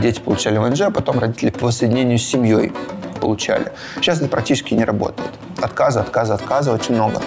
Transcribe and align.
дети 0.00 0.20
получали 0.20 0.58
ВНЖ, 0.58 0.82
а 0.82 0.90
потом 0.90 1.18
родители 1.18 1.50
по 1.50 1.66
воссоединению 1.66 2.18
с 2.18 2.22
семьей 2.22 2.72
получали. 3.20 3.72
Сейчас 3.96 4.18
это 4.18 4.28
практически 4.28 4.74
не 4.74 4.84
работает. 4.84 5.30
Отказы, 5.60 6.00
отказы, 6.00 6.32
отказы 6.32 6.70
очень 6.72 6.94
много. 6.94 7.20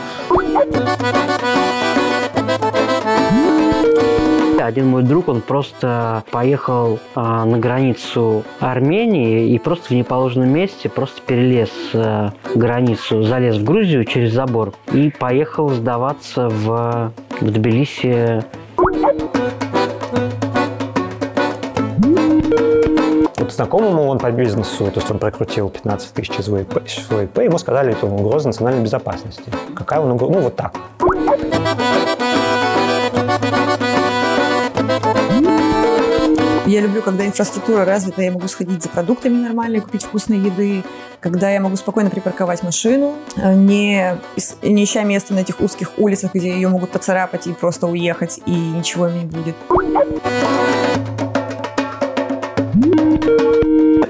Один 4.59 4.87
мой 4.87 5.03
друг, 5.03 5.27
он 5.27 5.41
просто 5.41 6.23
поехал 6.31 6.97
а, 7.15 7.43
на 7.43 7.57
границу 7.59 8.43
Армении 8.61 9.49
и 9.49 9.59
просто 9.59 9.87
в 9.87 9.91
неположенном 9.91 10.49
месте 10.49 10.87
просто 10.87 11.21
перелез 11.21 11.69
а, 11.93 12.31
границу, 12.55 13.23
залез 13.23 13.57
в 13.57 13.63
Грузию 13.65 14.05
через 14.05 14.31
забор 14.31 14.73
и 14.93 15.11
поехал 15.11 15.69
сдаваться 15.69 16.47
в, 16.47 17.11
в 17.41 17.51
Тбилиси. 17.51 18.45
Знакомому 23.55 24.07
он 24.07 24.19
по 24.19 24.31
бизнесу, 24.31 24.85
то 24.85 24.99
есть 24.99 25.09
он 25.11 25.19
прокрутил 25.19 25.69
15 25.69 26.13
тысяч 26.13 26.39
из 26.39 26.47
ВИП, 26.47 26.77
из 26.85 27.09
ВИП 27.09 27.39
ему 27.39 27.57
сказали, 27.57 27.93
это 27.93 28.05
угроза 28.05 28.47
национальной 28.47 28.83
безопасности. 28.83 29.43
Какая 29.75 29.99
он 29.99 30.11
угроза? 30.11 30.33
Ну, 30.33 30.41
вот 30.41 30.55
так. 30.55 30.73
Я 36.65 36.81
люблю, 36.81 37.01
когда 37.01 37.25
инфраструктура 37.25 37.85
развита, 37.85 38.21
я 38.21 38.31
могу 38.31 38.47
сходить 38.47 38.81
за 38.81 38.89
продуктами 38.89 39.35
нормально, 39.35 39.81
купить 39.81 40.03
вкусной 40.03 40.39
еды, 40.39 40.83
когда 41.19 41.51
я 41.51 41.59
могу 41.59 41.75
спокойно 41.75 42.09
припарковать 42.09 42.63
машину, 42.63 43.15
э, 43.35 43.53
не, 43.53 44.17
не 44.61 44.83
ища 44.83 45.03
места 45.03 45.33
на 45.33 45.39
этих 45.39 45.61
узких 45.61 45.91
улицах, 45.97 46.33
где 46.33 46.51
ее 46.51 46.69
могут 46.69 46.91
поцарапать 46.91 47.47
и 47.47 47.53
просто 47.53 47.87
уехать, 47.87 48.39
и 48.45 48.51
ничего 48.51 49.07
не 49.07 49.25
будет. 49.25 49.55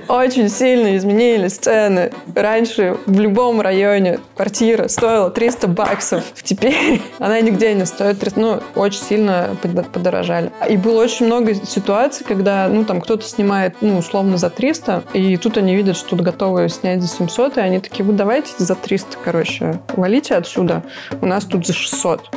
Очень 0.07 0.49
сильно 0.49 0.95
изменились 0.97 1.57
цены. 1.57 2.11
Раньше 2.35 2.97
в 3.05 3.19
любом 3.19 3.61
районе 3.61 4.19
квартира 4.35 4.87
стоила 4.87 5.29
300 5.29 5.67
баксов. 5.67 6.23
Теперь 6.43 7.01
она 7.19 7.39
нигде 7.41 7.73
не 7.73 7.85
стоит 7.85 8.19
300. 8.19 8.39
Ну, 8.39 8.59
очень 8.75 9.01
сильно 9.01 9.55
подорожали. 9.61 10.51
И 10.69 10.77
было 10.77 11.03
очень 11.03 11.27
много 11.27 11.53
ситуаций, 11.55 12.25
когда, 12.25 12.67
ну, 12.67 12.85
там, 12.85 13.01
кто-то 13.01 13.23
снимает, 13.23 13.75
ну, 13.81 13.97
условно, 13.97 14.37
за 14.37 14.49
300, 14.49 15.03
и 15.13 15.37
тут 15.37 15.57
они 15.57 15.75
видят, 15.75 15.97
что 15.97 16.09
тут 16.09 16.21
готовы 16.21 16.69
снять 16.69 17.01
за 17.01 17.07
700, 17.07 17.57
и 17.57 17.61
они 17.61 17.79
такие, 17.79 18.03
вы 18.03 18.13
давайте 18.13 18.51
за 18.57 18.75
300, 18.75 19.17
короче, 19.23 19.79
валите 19.95 20.35
отсюда. 20.35 20.83
У 21.21 21.25
нас 21.25 21.45
тут 21.45 21.65
за 21.65 21.73
600 21.73 22.29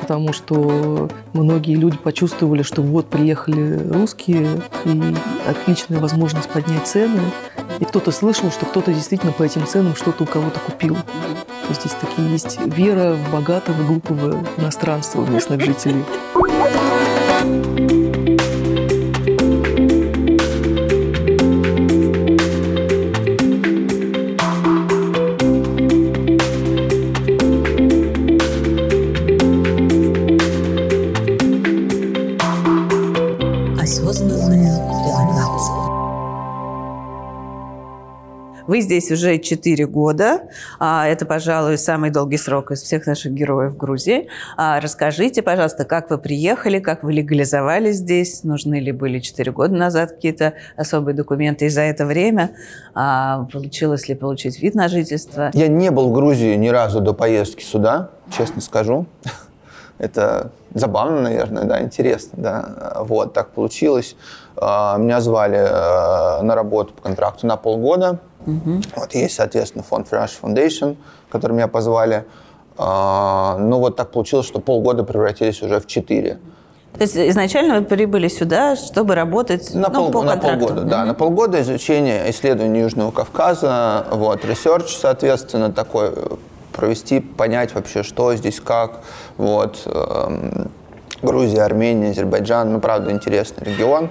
потому 0.00 0.32
что 0.32 1.08
многие 1.32 1.76
люди 1.76 1.96
почувствовали, 1.96 2.62
что 2.62 2.82
вот 2.82 3.06
приехали 3.06 3.80
русские, 3.90 4.46
и 4.84 5.02
отличная 5.48 5.98
возможность 5.98 6.48
поднять 6.50 6.86
цены. 6.86 7.20
И 7.80 7.84
кто-то 7.84 8.12
слышал, 8.12 8.50
что 8.50 8.66
кто-то 8.66 8.92
действительно 8.92 9.32
по 9.32 9.42
этим 9.42 9.66
ценам 9.66 9.96
что-то 9.96 10.24
у 10.24 10.26
кого-то 10.26 10.60
купил. 10.60 10.94
То 10.94 11.70
есть 11.70 11.80
здесь 11.80 11.96
такие 12.00 12.30
есть 12.30 12.58
вера 12.66 13.14
в 13.14 13.32
богатого, 13.32 13.82
глупого 13.82 14.44
иностранства 14.58 15.24
местных 15.24 15.62
жителей. 15.62 16.04
Вы 38.74 38.80
здесь 38.80 39.08
уже 39.12 39.38
4 39.38 39.86
года. 39.86 40.48
А, 40.80 41.06
это, 41.06 41.26
пожалуй, 41.26 41.78
самый 41.78 42.10
долгий 42.10 42.38
срок 42.38 42.72
из 42.72 42.82
всех 42.82 43.06
наших 43.06 43.32
героев 43.32 43.74
в 43.74 43.76
Грузии. 43.76 44.26
А, 44.56 44.80
расскажите, 44.80 45.42
пожалуйста, 45.42 45.84
как 45.84 46.10
вы 46.10 46.18
приехали, 46.18 46.80
как 46.80 47.04
вы 47.04 47.12
легализовались 47.12 47.98
здесь? 47.98 48.42
Нужны 48.42 48.80
ли 48.80 48.90
были 48.90 49.20
4 49.20 49.52
года 49.52 49.76
назад 49.76 50.10
какие-то 50.10 50.54
особые 50.76 51.14
документы? 51.14 51.66
И 51.66 51.68
за 51.68 51.82
это 51.82 52.04
время 52.04 52.50
а, 52.96 53.46
получилось 53.52 54.08
ли 54.08 54.16
получить 54.16 54.60
вид 54.60 54.74
на 54.74 54.88
жительство? 54.88 55.52
Я 55.54 55.68
не 55.68 55.92
был 55.92 56.08
в 56.08 56.12
Грузии 56.12 56.56
ни 56.56 56.66
разу 56.66 57.00
до 57.00 57.14
поездки 57.14 57.62
сюда, 57.62 58.10
честно 58.36 58.60
скажу. 58.60 59.06
Это 59.98 60.50
забавно, 60.74 61.20
наверное, 61.20 61.62
да, 61.62 61.80
интересно, 61.80 62.32
да. 62.36 62.96
Вот, 63.02 63.34
так 63.34 63.50
получилось. 63.50 64.16
Меня 64.56 65.20
звали 65.20 65.58
э, 65.58 66.42
на 66.42 66.54
работу 66.54 66.92
по 66.94 67.02
контракту 67.02 67.46
на 67.46 67.56
полгода. 67.56 68.18
Угу. 68.46 68.82
Вот 68.96 69.14
есть, 69.14 69.34
соответственно, 69.34 69.84
фонд 69.84 70.08
Fresh 70.10 70.32
Foundation, 70.42 70.96
который 71.30 71.52
меня 71.52 71.68
позвали. 71.68 72.24
А, 72.76 73.56
ну, 73.58 73.78
вот 73.78 73.96
так 73.96 74.10
получилось, 74.10 74.46
что 74.46 74.60
полгода 74.60 75.04
превратились 75.04 75.62
уже 75.62 75.80
в 75.80 75.86
четыре. 75.86 76.38
То 76.94 77.02
есть 77.02 77.16
изначально 77.16 77.80
вы 77.80 77.84
прибыли 77.84 78.28
сюда, 78.28 78.76
чтобы 78.76 79.16
работать 79.16 79.74
на, 79.74 79.88
ну, 79.88 79.94
пол, 79.94 80.12
по 80.12 80.22
на 80.22 80.36
полгода, 80.36 80.82
mm-hmm. 80.82 80.84
да, 80.84 81.04
на 81.04 81.14
полгода 81.14 81.60
изучения 81.60 82.30
исследований 82.30 82.80
Южного 82.80 83.10
Кавказа, 83.10 84.06
вот, 84.12 84.44
research, 84.44 84.96
соответственно, 84.96 85.72
такой 85.72 86.12
провести, 86.72 87.18
понять 87.18 87.74
вообще, 87.74 88.04
что 88.04 88.34
здесь, 88.36 88.60
как, 88.60 89.00
вот, 89.38 89.82
эм, 89.86 90.70
Грузия, 91.22 91.62
Армения, 91.62 92.10
Азербайджан, 92.10 92.72
ну, 92.72 92.80
правда, 92.80 93.10
интересный 93.10 93.64
регион. 93.64 94.10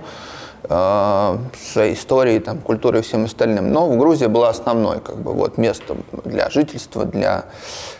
Э, 0.70 1.38
своей 1.62 1.94
историей, 1.94 2.40
там, 2.40 2.60
культурой 2.60 3.02
и 3.02 3.04
всем 3.04 3.26
остальным. 3.26 3.74
Но 3.74 3.90
в 3.90 3.98
Грузии 3.98 4.28
была 4.28 4.50
основной 4.50 5.02
как 5.02 5.18
бы, 5.18 5.34
вот, 5.34 5.58
местом 5.58 6.06
для 6.24 6.50
жительства, 6.50 7.04
для 7.04 7.46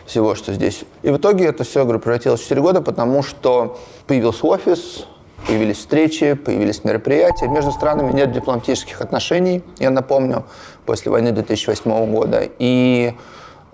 всего, 0.06 0.34
что 0.34 0.52
здесь. 0.54 0.84
И 1.02 1.10
в 1.10 1.18
итоге 1.18 1.44
это 1.44 1.64
все, 1.64 1.82
говорю, 1.82 2.00
превратилось 2.00 2.40
в 2.40 2.44
4 2.44 2.62
года, 2.62 2.80
потому 2.80 3.22
что 3.22 3.78
появился 4.06 4.46
офис, 4.46 5.04
появились 5.46 5.76
встречи, 5.76 6.32
появились 6.32 6.84
мероприятия. 6.84 7.48
Между 7.48 7.70
странами 7.70 8.12
нет 8.12 8.32
дипломатических 8.32 9.02
отношений, 9.02 9.62
я 9.78 9.90
напомню, 9.90 10.44
после 10.86 11.10
войны 11.10 11.32
2008 11.32 12.10
года. 12.10 12.48
И 12.58 13.12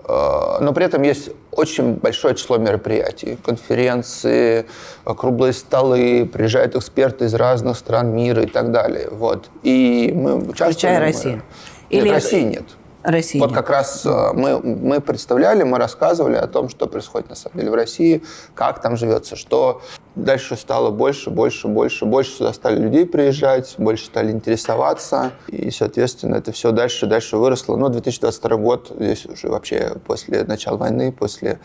но 0.07 0.71
при 0.73 0.85
этом 0.85 1.01
есть 1.03 1.29
очень 1.51 1.93
большое 1.93 2.35
число 2.35 2.57
мероприятий, 2.57 3.37
конференции, 3.43 4.65
круглые 5.05 5.53
столы, 5.53 6.29
приезжают 6.31 6.75
эксперты 6.75 7.25
из 7.25 7.33
разных 7.33 7.77
стран 7.77 8.15
мира 8.15 8.43
и 8.43 8.47
так 8.47 8.71
далее. 8.71 9.09
Вот. 9.11 9.49
И 9.63 10.11
мы. 10.15 10.41
Включая 10.41 10.99
Россию? 10.99 11.43
Нет, 11.89 12.03
Или... 12.03 12.09
России 12.09 12.41
нет. 12.41 12.63
России. 13.03 13.39
Вот 13.39 13.53
как 13.53 13.69
раз 13.69 14.05
э, 14.05 14.33
мы, 14.33 14.59
мы 14.59 15.01
представляли, 15.01 15.63
мы 15.63 15.77
рассказывали 15.77 16.35
о 16.35 16.47
том, 16.47 16.69
что 16.69 16.87
происходит 16.87 17.29
на 17.29 17.35
самом 17.35 17.59
деле 17.59 17.71
в 17.71 17.73
России, 17.73 18.23
как 18.53 18.81
там 18.81 18.97
живется, 18.97 19.35
что 19.35 19.81
дальше 20.15 20.55
стало 20.55 20.91
больше, 20.91 21.29
больше, 21.29 21.67
больше, 21.67 22.05
больше 22.05 22.31
сюда 22.31 22.53
стали 22.53 22.79
людей 22.79 23.05
приезжать, 23.05 23.75
больше 23.77 24.05
стали 24.05 24.31
интересоваться, 24.31 25.31
и, 25.47 25.71
соответственно, 25.71 26.35
это 26.35 26.51
все 26.51 26.71
дальше, 26.71 27.07
дальше 27.07 27.37
выросло. 27.37 27.75
Но 27.75 27.89
2022 27.89 28.57
год, 28.57 28.91
здесь 28.95 29.25
уже 29.25 29.47
вообще 29.47 29.95
после 30.05 30.43
начала 30.43 30.77
войны, 30.77 31.11
после 31.11 31.59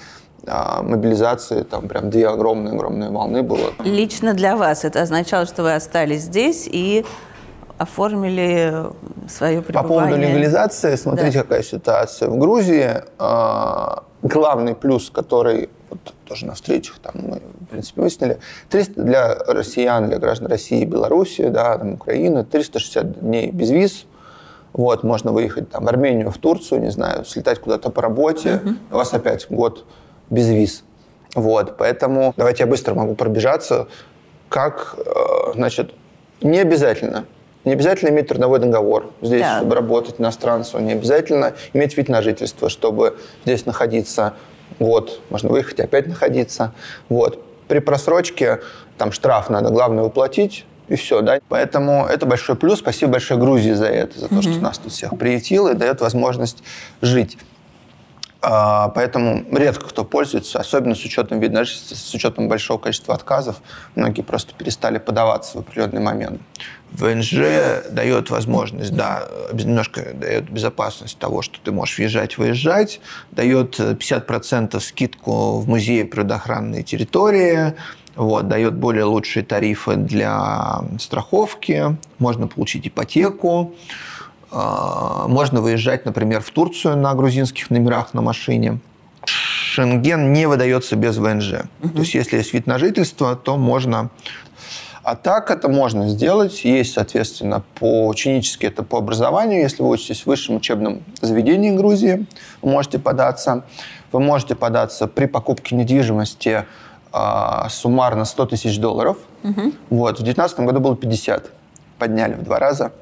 а, 0.47 0.83
мобилизации, 0.83 1.63
там 1.63 1.89
прям 1.89 2.11
две 2.11 2.29
огромные-огромные 2.29 3.11
волны 3.11 3.43
было. 3.43 3.73
Лично 3.85 4.33
для 4.33 4.57
вас 4.57 4.85
это 4.85 5.03
означало, 5.03 5.47
что 5.47 5.63
вы 5.63 5.75
остались 5.75 6.23
здесь 6.23 6.69
и 6.71 7.05
оформили 7.79 8.87
свое 9.29 9.63
пребывание. 9.63 9.83
По 9.83 9.89
поводу 9.89 10.17
легализации, 10.17 10.97
смотрите, 10.97 11.39
да. 11.39 11.43
какая 11.43 11.63
ситуация. 11.63 12.29
В 12.29 12.39
Грузии 12.39 13.03
э, 13.19 13.97
главный 14.23 14.75
плюс, 14.75 15.11
который 15.11 15.69
вот, 15.91 16.15
тоже 16.25 16.47
на 16.47 16.55
встречах 16.55 16.99
там 16.99 17.15
мы, 17.17 17.37
в 17.39 17.67
принципе, 17.67 18.01
выяснили, 18.01 18.39
300 18.71 19.03
для 19.03 19.35
россиян, 19.35 20.09
для 20.09 20.19
граждан 20.19 20.49
России 20.49 20.81
и 20.81 20.85
Беларуси, 20.85 21.49
да, 21.49 21.77
там, 21.79 21.95
Украины, 21.95 22.45
360 22.45 23.21
дней 23.21 23.51
без 23.51 23.71
виз. 23.71 24.07
Вот, 24.73 25.05
можно 25.05 25.33
выехать 25.33 25.71
там, 25.71 25.85
в 25.85 25.89
Армению, 25.89 26.31
в 26.31 26.39
Турцию, 26.39 26.83
не 26.83 26.91
знаю, 26.91 27.25
слетать 27.25 27.61
куда-то 27.61 27.91
по 27.91 28.03
работе. 28.03 28.61
Uh-huh. 28.63 28.77
У 28.93 28.95
вас 28.97 29.15
опять 29.15 29.47
год 29.49 29.87
без 30.29 30.49
виз. 30.49 30.85
Вот, 31.35 31.77
поэтому 31.79 32.35
давайте 32.37 32.65
я 32.65 32.67
быстро 32.67 32.95
могу 32.95 33.15
пробежаться. 33.15 33.89
Как, 34.51 34.97
э, 34.99 35.53
значит, 35.55 35.95
не 36.43 36.59
обязательно 36.59 37.25
не 37.67 37.73
обязательно 37.73 38.11
иметь 38.11 38.29
трудовой 38.29 38.61
договор 38.61 39.11
здесь, 39.21 39.43
да. 39.43 39.59
чтобы 39.59 39.75
работать 39.75 40.15
иностранцу. 40.19 40.79
Не 40.79 40.93
обязательно 40.93 41.55
иметь 41.75 41.97
вид 41.97 42.09
на 42.09 42.23
жительство, 42.23 42.71
чтобы 42.71 43.19
здесь 43.45 43.67
находиться 43.67 44.35
год. 44.79 45.21
Можно 45.31 45.51
выехать 45.51 45.81
и 45.81 45.83
опять 45.83 46.07
находиться. 46.07 46.73
Вот. 47.09 47.43
При 47.67 47.81
просрочке 47.81 48.61
там 48.97 49.11
штраф 49.11 49.51
надо, 49.51 49.71
главное, 49.71 50.05
уплатить, 50.05 50.65
и 50.89 50.95
все, 50.95 51.21
да. 51.21 51.41
Поэтому 51.49 52.07
это 52.07 52.25
большой 52.25 52.55
плюс. 52.55 52.79
Спасибо 52.79 53.13
большое 53.13 53.41
Грузии 53.41 53.73
за 53.73 53.87
это, 53.87 54.21
за 54.21 54.29
то, 54.29 54.37
mm-hmm. 54.37 54.43
что 54.43 54.61
нас 54.61 54.79
тут 54.79 54.93
всех 54.93 55.19
приютило 55.19 55.73
и 55.73 55.75
дает 55.75 56.01
возможность 56.01 56.63
жить. 57.03 57.37
А, 58.49 58.91
Поэтому 58.91 59.45
редко 59.51 59.89
кто 59.89 60.05
пользуется, 60.05 60.61
особенно 60.61 60.95
с 60.95 61.05
учетом 61.05 61.43
жительства, 61.43 61.97
с 61.97 62.15
учетом 62.15 62.49
большого 62.49 62.79
количества 62.79 63.13
отказов. 63.17 63.57
Многие 63.97 64.23
просто 64.23 64.55
перестали 64.55 64.99
подаваться 64.99 65.59
в 65.59 65.61
определенный 65.63 66.01
момент. 66.01 66.41
ВНЖ 66.93 67.35
дает 67.91 68.31
возможность, 68.31 68.95
да, 68.95 69.25
немножко 69.53 70.15
дает 70.15 70.49
безопасность 70.49 71.19
того, 71.19 71.43
что 71.43 71.59
ты 71.61 71.73
можешь 71.73 71.99
въезжать, 71.99 72.39
выезжать, 72.39 73.01
дает 73.33 73.81
50% 73.81 74.79
скидку 74.79 75.59
в 75.59 75.69
музее 75.69 76.05
природоохранной 76.05 76.85
территории, 76.85 77.75
вот, 78.15 78.47
дает 78.47 78.75
более 78.75 79.05
лучшие 79.05 79.45
тарифы 79.45 79.97
для 79.97 80.83
страховки, 81.01 81.97
можно 82.21 82.47
получить 82.47 82.87
ипотеку, 82.87 83.75
можно 84.51 85.61
выезжать, 85.61 86.05
например, 86.05 86.41
в 86.41 86.51
Турцию 86.51 86.97
на 86.97 87.15
грузинских 87.15 87.71
номерах 87.71 88.15
на 88.15 88.23
машине. 88.23 88.79
Шенген 89.77 90.33
не 90.33 90.47
выдается 90.47 90.97
без 90.97 91.19
ВНЖ. 91.19 91.65
То 91.83 91.99
есть, 92.01 92.15
если 92.15 92.39
есть 92.39 92.55
вид 92.55 92.67
на 92.67 92.79
жительство, 92.79 93.37
то 93.37 93.57
можно... 93.57 94.11
А 95.03 95.15
так 95.15 95.51
это 95.51 95.69
можно 95.69 96.09
сделать. 96.09 96.65
Есть, 96.65 96.95
соответственно, 96.95 97.63
по 97.75 98.09
ученически 98.09 98.67
это 98.67 98.83
по 98.83 98.99
образованию. 98.99 99.61
Если 99.61 99.83
вы 99.83 99.91
учитесь 99.91 100.23
в 100.23 100.27
высшем 100.27 100.57
учебном 100.57 101.05
заведении 101.21 101.71
Грузии, 101.71 102.27
вы 102.63 102.71
можете 102.71 102.99
податься. 102.99 103.65
Вы 104.13 104.21
можете 104.21 104.55
податься 104.55 105.07
при 105.07 105.27
покупке 105.27 105.77
недвижимости 105.77 106.65
а, 107.13 107.69
суммарно 107.69 108.25
100 108.25 108.47
тысяч 108.47 108.79
долларов. 108.79 109.19
Вот. 109.91 110.19
В 110.19 110.23
2019 110.23 110.61
году 110.61 110.81
было 110.81 110.97
50. 110.97 111.51
Подняли 111.99 112.33
в 112.33 112.43
два 112.43 112.59
раза. 112.59 112.93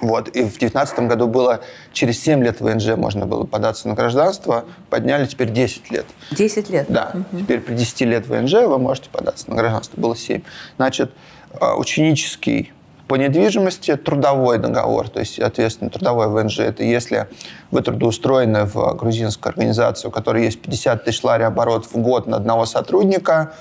Вот. 0.00 0.28
И 0.28 0.40
в 0.40 0.58
2019 0.58 1.00
году 1.00 1.28
было 1.28 1.60
через 1.92 2.20
7 2.22 2.42
лет 2.42 2.60
ВНЖ 2.60 2.96
можно 2.96 3.26
было 3.26 3.44
податься 3.44 3.88
на 3.88 3.94
гражданство, 3.94 4.64
подняли 4.90 5.26
теперь 5.26 5.50
10 5.50 5.90
лет. 5.90 6.06
10 6.32 6.70
лет? 6.70 6.86
Да. 6.88 7.12
Теперь 7.32 7.60
при 7.60 7.74
10 7.74 8.00
лет 8.02 8.26
ВНЖ 8.26 8.54
вы 8.66 8.78
можете 8.78 9.08
податься 9.10 9.48
на 9.48 9.56
гражданство. 9.56 10.00
Было 10.00 10.16
7. 10.16 10.42
Значит, 10.76 11.12
а, 11.60 11.76
ученический 11.76 12.72
по 13.06 13.16
недвижимости 13.16 13.96
трудовой 13.96 14.58
договор, 14.58 15.08
то 15.08 15.20
есть, 15.20 15.34
соответственно, 15.36 15.90
трудовой 15.90 16.28
ВНЖ, 16.28 16.60
это 16.60 16.82
если 16.82 17.28
вы 17.70 17.82
трудоустроены 17.82 18.64
в 18.64 18.94
грузинскую 18.94 19.50
организацию, 19.50 20.08
у 20.08 20.12
которой 20.12 20.44
есть 20.44 20.60
50 20.62 21.04
тысяч 21.04 21.22
лари 21.22 21.42
оборот 21.42 21.86
в 21.86 21.96
год 21.98 22.26
на 22.26 22.38
одного 22.38 22.64
сотрудника, 22.64 23.52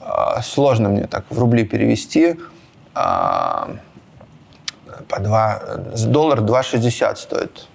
а, 0.00 0.42
сложно 0.42 0.88
мне 0.88 1.06
так 1.06 1.24
в 1.30 1.38
рубли 1.38 1.64
перевести, 1.64 2.38
а, 2.94 3.76
по 5.08 5.20
2, 5.20 5.62
доллар 6.06 6.40
2,60 6.40 7.16
стоит. 7.16 7.66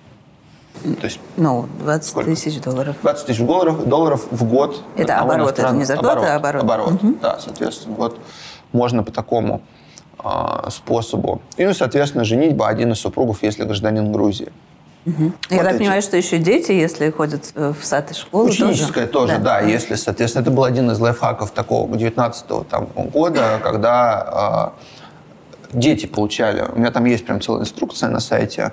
То 0.99 1.05
есть 1.05 1.19
Ну, 1.37 1.67
20 1.79 2.09
Сколько? 2.09 2.29
тысяч 2.31 2.59
долларов. 2.61 2.95
20 3.01 3.25
тысяч 3.27 3.39
долларов, 3.39 3.85
долларов 3.87 4.25
в 4.31 4.43
год. 4.45 4.81
Это 4.95 5.19
оборот, 5.19 5.59
это 5.59 5.71
не 5.71 5.83
зарплата, 5.83 6.33
а 6.33 6.35
оборот. 6.37 6.63
Оборот, 6.63 7.19
да, 7.21 7.37
соответственно. 7.39 7.95
Вот 7.95 8.19
можно 8.71 9.03
по 9.03 9.11
такому 9.11 9.61
а, 10.17 10.69
способу. 10.69 11.41
И, 11.57 11.65
ну, 11.65 11.73
соответственно, 11.73 12.23
женитьба 12.23 12.67
один 12.67 12.91
из 12.93 12.99
супругов, 12.99 13.43
если 13.43 13.63
гражданин 13.63 14.11
Грузии. 14.11 14.51
Я 15.05 15.13
Вот 15.17 15.33
так 15.49 15.71
эти. 15.71 15.77
понимаю, 15.79 16.01
что 16.03 16.15
еще 16.15 16.37
дети, 16.37 16.71
если 16.71 17.09
ходят 17.09 17.51
э, 17.55 17.73
в 17.79 17.83
сад 17.83 18.11
и 18.11 18.13
школу, 18.13 18.45
Ученическое 18.47 19.07
тоже, 19.07 19.39
да. 19.39 19.59
Если, 19.59 19.95
соответственно, 19.95 20.43
это 20.43 20.51
был 20.51 20.63
один 20.63 20.91
из 20.91 20.99
лайфхаков 20.99 21.51
такого 21.51 21.97
19 21.97 22.67
там, 22.69 22.85
года, 22.85 23.59
когда 23.63 24.21
а, 24.21 24.73
дети 25.73 26.05
получали. 26.05 26.65
У 26.73 26.79
меня 26.79 26.91
там 26.91 27.05
есть 27.05 27.25
прям 27.25 27.41
целая 27.41 27.61
инструкция 27.61 28.09
на 28.09 28.19
сайте, 28.19 28.71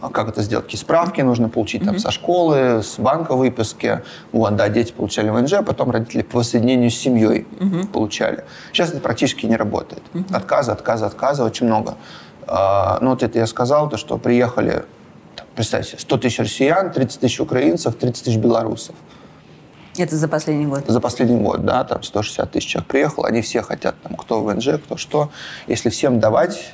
а, 0.00 0.08
как 0.08 0.28
это 0.28 0.42
сделать. 0.42 0.66
Какие 0.66 0.80
справки 0.80 1.20
нужно 1.20 1.48
получить 1.48 1.84
там, 1.84 1.98
со 1.98 2.10
школы, 2.10 2.82
с 2.82 2.98
банка 2.98 3.34
выписки. 3.34 4.02
Вот, 4.32 4.56
да, 4.56 4.68
дети 4.68 4.92
получали 4.92 5.30
ВНЖ, 5.30 5.54
а 5.54 5.62
потом 5.62 5.90
родители 5.90 6.22
по 6.22 6.38
воссоединению 6.38 6.90
с 6.90 6.94
семьей 6.94 7.46
получали. 7.92 8.44
Сейчас 8.72 8.90
это 8.90 9.00
практически 9.00 9.46
не 9.46 9.56
работает. 9.56 10.02
Отказы, 10.30 10.72
отказы, 10.72 11.04
отказы 11.04 11.42
очень 11.42 11.66
много. 11.66 11.96
А, 12.46 12.98
ну, 13.00 13.10
вот 13.10 13.22
это 13.22 13.38
я 13.38 13.46
сказал, 13.46 13.88
то, 13.88 13.96
что 13.96 14.18
приехали, 14.18 14.84
представьте, 15.54 15.98
100 15.98 16.16
тысяч 16.18 16.38
россиян, 16.38 16.90
30 16.90 17.20
тысяч 17.20 17.40
украинцев, 17.40 17.94
30 17.94 18.24
тысяч 18.24 18.36
белорусов 18.38 18.94
Это 20.00 20.16
за 20.16 20.28
последний 20.28 20.66
год. 20.66 20.84
за 20.86 21.00
последний 21.00 21.38
год, 21.38 21.64
да, 21.64 21.84
там 21.84 22.02
160 22.02 22.50
тысяч 22.50 22.66
человек 22.68 22.88
приехало, 22.88 23.28
они 23.28 23.42
все 23.42 23.62
хотят, 23.62 23.94
там, 24.02 24.16
кто 24.16 24.42
ВНЖ, 24.42 24.80
кто 24.84 24.96
что. 24.96 25.30
Если 25.66 25.90
всем 25.90 26.20
давать, 26.20 26.72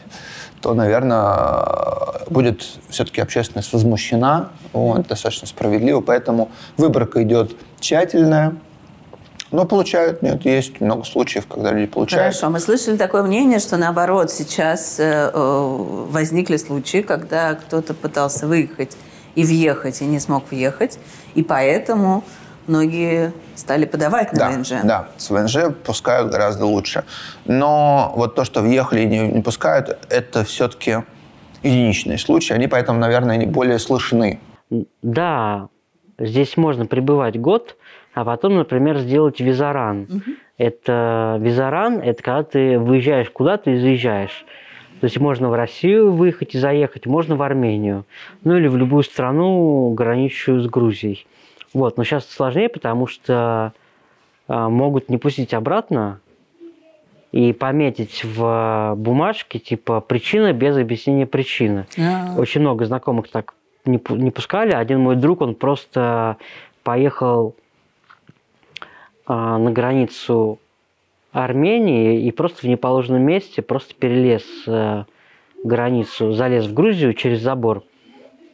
то, 0.61 0.75
наверное, 0.75 2.25
будет 2.31 2.65
все-таки 2.89 3.21
общественность 3.21 3.73
возмущена, 3.73 4.51
вот, 4.73 5.07
достаточно 5.07 5.47
справедливо, 5.47 6.01
поэтому 6.01 6.51
выборка 6.77 7.23
идет 7.23 7.57
тщательная, 7.81 8.57
но 9.53 9.65
получают, 9.65 10.23
нет, 10.23 10.45
есть 10.45 10.81
много 10.81 11.05
случаев, 11.05 11.47
когда 11.47 11.73
люди 11.73 11.87
получают. 11.87 12.35
Хорошо, 12.35 12.51
мы 12.51 12.59
слышали 12.59 12.97
такое 12.97 13.23
мнение, 13.23 13.59
что 13.59 13.77
наоборот 13.77 14.31
сейчас 14.31 14.99
э, 14.99 15.31
э, 15.33 15.77
возникли 16.11 16.57
случаи, 16.57 17.03
когда 17.03 17.55
кто-то 17.55 17.95
пытался 17.95 18.47
выехать 18.47 18.97
и 19.37 19.45
въехать, 19.45 20.03
и 20.03 20.05
не 20.05 20.19
смог 20.19 20.51
въехать, 20.51 20.99
и 21.35 21.43
поэтому 21.43 22.25
многие 22.67 23.33
стали 23.55 23.85
подавать 23.87 24.33
на 24.33 24.39
Да, 24.39 24.51
ВНЖ. 24.51 24.71
да, 24.85 25.09
с 25.17 25.31
ВНЖ 25.31 25.75
пускают 25.85 26.31
гораздо 26.31 26.67
лучше. 26.67 27.05
Но 27.45 28.13
вот 28.17 28.35
то, 28.35 28.45
что 28.45 28.61
въехали 28.63 29.01
и 29.03 29.07
не, 29.07 29.29
не 29.29 29.43
пускают, 29.43 29.99
это 30.11 30.45
все-таки 30.45 30.99
единичные 31.63 32.19
случаи. 32.19 32.55
Они 32.55 32.69
поэтому, 32.69 32.99
наверное, 32.99 33.37
не 33.37 33.47
более 33.47 33.79
слышны. 33.79 34.41
Да, 35.03 35.69
здесь 36.19 36.57
можно 36.57 36.87
пребывать 36.87 37.39
год, 37.41 37.77
а 38.15 38.25
потом, 38.25 38.57
например, 38.57 38.99
сделать 38.99 39.41
визаран. 39.41 40.09
Это 40.59 41.37
визаран, 41.41 41.99
это 42.01 42.23
когда 42.23 42.43
ты 42.43 42.79
выезжаешь 42.79 43.31
куда-то 43.31 43.71
и 43.71 43.79
заезжаешь. 43.79 44.45
То 45.01 45.05
есть 45.05 45.19
можно 45.21 45.51
в 45.51 45.55
Россию 45.55 46.13
выехать 46.15 46.55
и 46.55 46.59
заехать, 46.59 47.05
можно 47.05 47.37
в 47.37 47.43
Армению. 47.43 48.07
Ну 48.45 48.57
или 48.57 48.67
в 48.67 48.77
любую 48.79 49.03
страну, 49.03 49.93
граничащую 49.93 50.63
с 50.63 50.67
Грузией. 50.67 51.27
Вот, 51.77 51.99
но 51.99 52.05
сейчас 52.05 52.27
сложнее, 52.27 52.71
потому 52.71 53.07
что 53.07 53.75
а, 54.49 54.71
могут 54.71 55.11
не 55.11 55.19
пустить 55.19 55.53
обратно 55.53 56.21
и 57.33 57.53
пометить 57.53 58.25
в 58.25 58.95
бумажке 58.97 59.59
типа 59.59 60.01
причина 60.01 60.55
без 60.55 60.75
объяснения 60.79 61.27
причины. 61.27 61.87
А, 61.99 62.35
Очень 62.39 62.63
много 62.63 62.87
знакомых 62.87 63.29
так 63.29 63.53
не, 63.85 64.01
не 64.09 64.31
пускали. 64.31 64.73
Один 64.73 65.01
мой 65.01 65.17
друг, 65.17 65.43
он 65.43 65.55
просто 65.55 66.39
поехал 66.83 67.55
а, 69.27 69.59
на 69.59 69.71
границу 69.71 70.59
Армении 71.33 72.23
и 72.23 72.33
просто 72.33 72.61
в 72.61 72.65
неположенном 72.65 73.21
месте 73.21 73.61
просто 73.61 73.95
перелез 73.95 74.45
э, 74.67 75.05
границу, 75.63 76.33
залез 76.33 76.65
в 76.65 76.73
Грузию 76.73 77.13
через 77.13 77.43
забор 77.43 77.83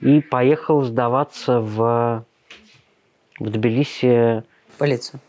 и 0.01 0.21
поехал 0.21 0.83
сдаваться 0.83 1.61
в, 1.61 2.25
в 3.43 3.51
Тбилиси, 3.51 4.43
полицию. 4.79 5.21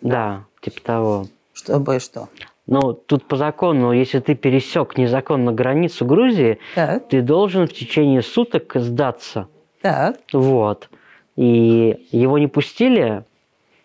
да, 0.00 0.44
типа 0.60 0.80
того. 0.82 1.26
Чтобы 1.54 2.00
что? 2.00 2.28
Но 2.66 2.92
тут 2.92 3.24
по 3.24 3.36
закону, 3.36 3.92
если 3.92 4.20
ты 4.20 4.34
пересек 4.34 4.96
незаконно 4.96 5.52
границу 5.52 6.04
Грузии, 6.06 6.58
Так, 6.74 7.08
ты 7.08 7.20
должен 7.22 7.66
в 7.66 7.72
течение 7.72 8.22
суток 8.22 8.72
сдаться. 8.76 9.48
так. 9.80 10.16
Вот. 10.32 10.88
И 11.36 12.06
его 12.12 12.38
не 12.38 12.46
пустили. 12.46 13.24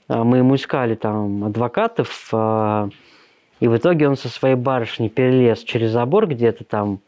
А 0.07 0.23
Мы 0.23 0.37
ему 0.37 0.55
искали 0.55 0.95
там 0.95 1.43
адвокатов. 1.45 2.29
а, 2.31 2.89
И 3.59 3.67
в 3.67 3.75
итоге 3.75 4.07
он 4.07 4.15
со 4.15 4.29
своей 4.29 4.55
барышней 4.55 5.09
перелез 5.09 5.59
через 5.63 5.91
забор 5.91 6.27
где-то 6.27 6.63
там 6.63 6.99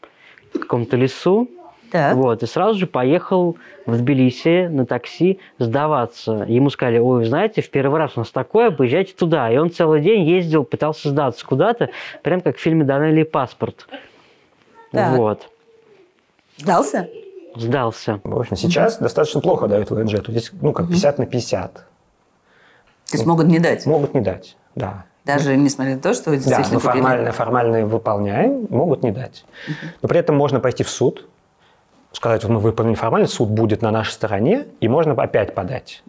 в 0.52 0.58
каком-то 0.58 0.96
лесу. 0.96 1.48
Так. 1.90 2.14
Вот, 2.14 2.42
и 2.42 2.46
сразу 2.46 2.78
же 2.78 2.86
поехал 2.86 3.56
в 3.86 3.96
Тбилиси 3.98 4.68
на 4.68 4.86
такси 4.86 5.40
сдаваться. 5.58 6.44
Ему 6.46 6.70
сказали, 6.70 6.98
ой, 6.98 7.18
вы 7.20 7.24
знаете, 7.24 7.62
в 7.62 7.70
первый 7.70 7.98
раз 7.98 8.12
у 8.16 8.20
нас 8.20 8.30
такое, 8.30 8.70
поезжайте 8.70 9.12
туда. 9.14 9.50
И 9.50 9.56
он 9.56 9.70
целый 9.72 10.00
день 10.00 10.22
ездил, 10.28 10.64
пытался 10.64 11.08
сдаться 11.08 11.44
куда-то, 11.44 11.90
прям 12.22 12.40
как 12.40 12.56
в 12.56 12.60
фильме 12.60 12.84
«Данелли 12.84 13.24
паспорт». 13.24 13.86
Так. 14.92 15.16
Вот, 15.16 15.48
Сдался? 16.56 17.08
сдался. 17.56 18.20
В 18.22 18.38
общем, 18.38 18.56
сейчас 18.56 18.98
достаточно 18.98 19.40
плохо 19.40 19.66
дают 19.66 19.90
ВНЖ. 19.90 20.12
Тут 20.16 20.28
здесь, 20.28 20.52
ну, 20.60 20.72
как 20.72 20.88
50 20.88 21.18
на 21.18 21.26
50. 21.26 21.74
То 21.74 21.82
есть 23.12 23.26
могут 23.26 23.46
не 23.46 23.58
дать? 23.58 23.86
Могут 23.86 24.14
не 24.14 24.20
дать, 24.20 24.56
да. 24.76 25.04
Даже 25.24 25.56
несмотря 25.56 25.96
на 25.96 26.00
то, 26.00 26.14
что 26.14 26.30
вы 26.30 26.36
Да, 26.38 26.44
действительно 26.44 26.76
мы 26.76 26.80
купили? 26.80 27.02
формально, 27.02 27.32
формально 27.32 27.86
выполняем, 27.86 28.66
могут 28.70 29.02
не 29.02 29.10
дать. 29.10 29.44
Но 30.00 30.08
при 30.08 30.18
этом 30.20 30.36
можно 30.36 30.60
пойти 30.60 30.82
в 30.84 30.88
суд, 30.90 31.28
сказать, 32.12 32.44
вот 32.44 32.52
мы 32.52 32.58
выполнили 32.58 32.94
формально, 32.94 33.28
суд 33.28 33.48
будет 33.48 33.82
на 33.82 33.90
нашей 33.90 34.12
стороне, 34.12 34.66
и 34.80 34.88
можно 34.88 35.12
опять 35.12 35.54
подать. 35.54 36.02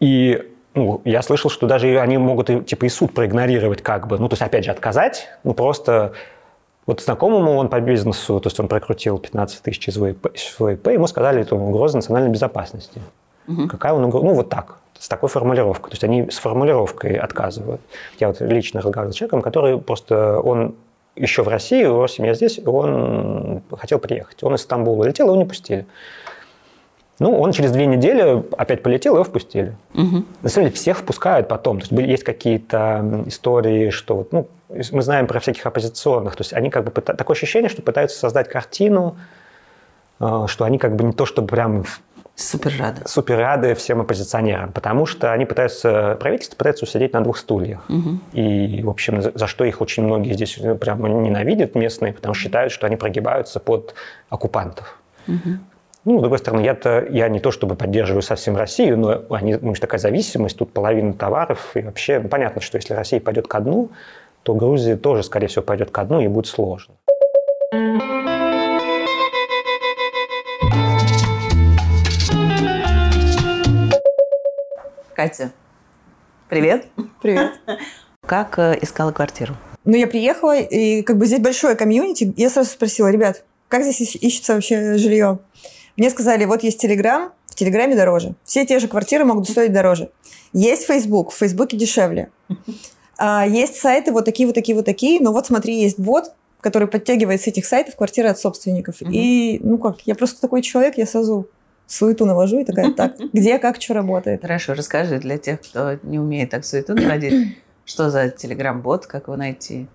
И 0.00 0.50
ну, 0.74 1.00
я 1.04 1.22
слышал, 1.22 1.50
что 1.50 1.66
даже 1.66 1.98
они 2.00 2.18
могут 2.18 2.50
и, 2.50 2.60
типа 2.60 2.84
и 2.84 2.88
суд 2.88 3.14
проигнорировать 3.14 3.82
как 3.82 4.06
бы. 4.08 4.18
Ну, 4.18 4.28
то 4.28 4.34
есть, 4.34 4.42
опять 4.42 4.64
же, 4.64 4.70
отказать, 4.72 5.28
ну, 5.44 5.54
просто 5.54 6.12
вот 6.86 7.00
знакомому 7.00 7.56
он 7.56 7.68
по 7.68 7.80
бизнесу, 7.80 8.40
то 8.40 8.48
есть 8.48 8.58
он 8.60 8.68
прокрутил 8.68 9.18
15 9.18 9.62
тысяч 9.62 9.88
из 9.88 9.96
ВИП, 9.96 10.88
ему 10.88 11.06
сказали, 11.06 11.42
это 11.42 11.54
угроза 11.56 11.96
национальной 11.96 12.30
безопасности. 12.30 13.00
Какая 13.68 13.92
он 13.92 14.04
угроза? 14.04 14.26
Ну, 14.26 14.34
вот 14.34 14.48
так, 14.48 14.78
с 14.98 15.08
такой 15.08 15.28
формулировкой. 15.28 15.90
То 15.90 15.94
есть 15.94 16.04
они 16.04 16.30
с 16.30 16.38
формулировкой 16.38 17.16
отказывают. 17.16 17.80
Я 18.18 18.28
вот 18.28 18.40
лично 18.40 18.80
разговаривал 18.80 19.12
с 19.12 19.16
человеком, 19.16 19.42
который 19.42 19.78
просто, 19.78 20.40
он 20.40 20.74
еще 21.16 21.42
в 21.42 21.48
России, 21.48 21.82
его 21.82 22.06
семья 22.06 22.34
здесь, 22.34 22.60
он 22.64 23.62
хотел 23.70 23.98
приехать. 23.98 24.42
Он 24.42 24.54
из 24.54 24.62
Стамбула 24.62 25.04
летел, 25.04 25.26
его 25.26 25.36
не 25.36 25.44
пустили. 25.44 25.86
Ну, 27.20 27.38
он 27.38 27.52
через 27.52 27.70
две 27.70 27.86
недели 27.86 28.42
опять 28.56 28.82
полетел, 28.82 29.14
его 29.14 29.24
впустили. 29.24 29.76
Мгм. 29.92 30.26
На 30.42 30.48
самом 30.48 30.66
деле 30.66 30.76
всех 30.76 30.98
впускают 30.98 31.46
потом. 31.46 31.80
То 31.80 31.86
есть 31.86 32.08
есть 32.08 32.24
какие-то 32.24 33.24
истории, 33.26 33.90
что 33.90 34.16
вот, 34.16 34.32
ну, 34.32 34.48
мы 34.68 35.02
знаем 35.02 35.28
про 35.28 35.38
всяких 35.38 35.64
оппозиционных. 35.64 36.34
То 36.34 36.42
есть 36.42 36.52
они 36.52 36.70
как 36.70 36.84
бы 36.84 36.90
такое 36.90 37.36
ощущение, 37.36 37.68
что 37.68 37.82
пытаются 37.82 38.18
создать 38.18 38.48
картину, 38.48 39.16
э, 40.18 40.44
что 40.48 40.64
они 40.64 40.78
как 40.78 40.96
бы 40.96 41.04
не 41.04 41.12
то, 41.12 41.24
чтобы 41.24 41.46
прям 41.48 41.84
Супер 42.36 42.72
рада. 42.78 43.02
супер 43.06 43.38
рады 43.38 43.74
всем 43.74 44.00
оппозиционерам, 44.00 44.72
потому 44.72 45.06
что 45.06 45.32
они 45.32 45.46
пытаются, 45.46 46.16
правительство 46.18 46.56
пытается 46.56 46.84
усидеть 46.84 47.12
на 47.12 47.20
двух 47.20 47.38
стульях. 47.38 47.86
И, 48.32 48.82
в 48.82 48.90
общем, 48.90 49.22
за, 49.22 49.30
за 49.34 49.46
что 49.46 49.64
их 49.64 49.80
очень 49.80 50.02
многие 50.02 50.32
здесь 50.32 50.58
э, 50.58 50.74
прямо 50.74 51.08
ненавидят 51.08 51.76
местные, 51.76 52.12
потому 52.12 52.34
что 52.34 52.44
считают, 52.44 52.72
что 52.72 52.86
они 52.86 52.96
прогибаются 52.96 53.60
под 53.60 53.94
оккупантов. 54.30 54.98
Ну, 56.06 56.18
с 56.18 56.20
другой 56.20 56.38
стороны, 56.38 56.60
я-то 56.60 57.06
я 57.08 57.28
не 57.28 57.40
то 57.40 57.50
чтобы 57.50 57.76
поддерживаю 57.76 58.20
совсем 58.20 58.56
Россию, 58.56 58.98
но 58.98 59.22
они, 59.30 59.56
ну, 59.58 59.72
такая 59.74 59.98
зависимость, 59.98 60.58
тут 60.58 60.70
половина 60.72 61.14
товаров, 61.14 61.70
и 61.74 61.80
вообще 61.80 62.18
ну, 62.18 62.28
понятно, 62.28 62.60
что 62.60 62.76
если 62.76 62.92
Россия 62.92 63.20
пойдет 63.20 63.48
ко 63.48 63.60
дну, 63.60 63.90
то 64.42 64.54
Грузия 64.54 64.96
тоже, 64.96 65.22
скорее 65.22 65.46
всего, 65.46 65.62
пойдет 65.62 65.90
ко 65.90 66.04
дну, 66.04 66.20
и 66.20 66.28
будет 66.28 66.46
сложно. 66.46 66.94
Катя, 75.14 75.52
привет. 76.48 76.88
Привет. 77.22 77.60
Как 78.26 78.58
э, 78.58 78.76
искала 78.82 79.12
квартиру? 79.12 79.54
Ну, 79.84 79.96
я 79.96 80.08
приехала, 80.08 80.58
и 80.58 81.02
как 81.02 81.18
бы 81.18 81.26
здесь 81.26 81.40
большое 81.40 81.76
комьюнити. 81.76 82.32
Я 82.36 82.50
сразу 82.50 82.70
спросила, 82.70 83.08
ребят, 83.08 83.44
как 83.68 83.82
здесь 83.82 84.00
ищ- 84.00 84.18
ищется 84.18 84.54
вообще 84.54 84.96
жилье? 84.96 85.38
Мне 85.96 86.10
сказали, 86.10 86.46
вот 86.46 86.62
есть 86.62 86.80
Телеграм, 86.80 87.32
в 87.46 87.54
Телеграме 87.54 87.94
дороже. 87.94 88.34
Все 88.44 88.64
те 88.64 88.78
же 88.78 88.88
квартиры 88.88 89.24
могут 89.24 89.48
стоить 89.48 89.72
дороже. 89.72 90.10
Есть 90.52 90.86
Фейсбук, 90.86 91.32
в 91.32 91.36
Фейсбуке 91.36 91.76
дешевле. 91.76 92.30
А, 93.16 93.46
есть 93.46 93.76
сайты 93.76 94.10
вот 94.10 94.24
такие, 94.24 94.44
вот 94.44 94.56
такие, 94.56 94.74
вот 94.74 94.84
такие. 94.84 95.20
Но 95.20 95.32
вот 95.32 95.46
смотри, 95.46 95.80
есть 95.80 96.00
бот, 96.00 96.32
который 96.60 96.88
подтягивает 96.88 97.40
с 97.40 97.46
этих 97.46 97.64
сайтов 97.64 97.94
квартиры 97.94 98.28
от 98.28 98.40
собственников. 98.40 99.00
Мгм. 99.00 99.12
И, 99.12 99.60
ну 99.62 99.78
как, 99.78 100.00
я 100.04 100.16
просто 100.16 100.40
такой 100.40 100.62
человек, 100.62 100.98
я 100.98 101.06
сразу 101.06 101.46
суету 101.86 102.24
навожу 102.26 102.60
и 102.60 102.64
такая, 102.64 102.92
так, 102.92 103.16
где, 103.32 103.58
как, 103.58 103.80
что 103.80 103.94
работает. 103.94 104.42
Хорошо, 104.42 104.74
расскажи 104.74 105.18
для 105.18 105.38
тех, 105.38 105.60
кто 105.60 105.98
не 106.02 106.18
умеет 106.18 106.50
так 106.50 106.64
суету 106.64 106.94
наводить, 106.94 107.56
что 107.84 108.10
за 108.10 108.28
телеграм-бот, 108.28 109.06
как 109.06 109.24
его 109.24 109.36
найти, 109.36 109.86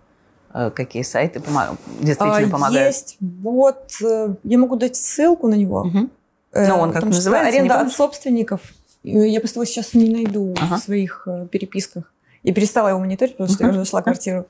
э, 0.53 0.69
какие 0.71 1.03
сайты 1.03 1.39
помо- 1.39 1.77
действительно 2.01 2.47
А, 2.47 2.49
помогают. 2.49 2.87
Есть 2.87 3.17
бот, 3.19 3.91
э, 4.03 4.35
я 4.43 4.57
могу 4.57 4.75
дать 4.75 4.95
ссылку 4.95 5.47
на 5.47 5.55
него. 5.55 5.83
Мгм. 5.85 6.11
Э, 6.53 6.67
Ну, 6.67 6.75
он 6.79 6.91
как 6.91 7.05
называется, 7.05 7.49
Аренда 7.55 7.81
от 7.81 7.91
собственников. 7.91 8.61
Я 9.03 9.39
просто 9.39 9.59
его 9.59 9.65
сейчас 9.65 9.93
не 9.93 10.09
найду 10.09 10.53
Ага. 10.59 10.75
в 10.75 10.79
своих 10.79 11.27
переписках. 11.51 12.11
Я 12.43 12.53
перестала 12.53 12.89
его 12.89 12.99
мониторить, 12.99 13.37
потому 13.37 13.49
что 13.53 13.63
я 13.63 13.69
уже 13.69 13.79
нашла 13.79 14.01
квартиру. 14.01 14.45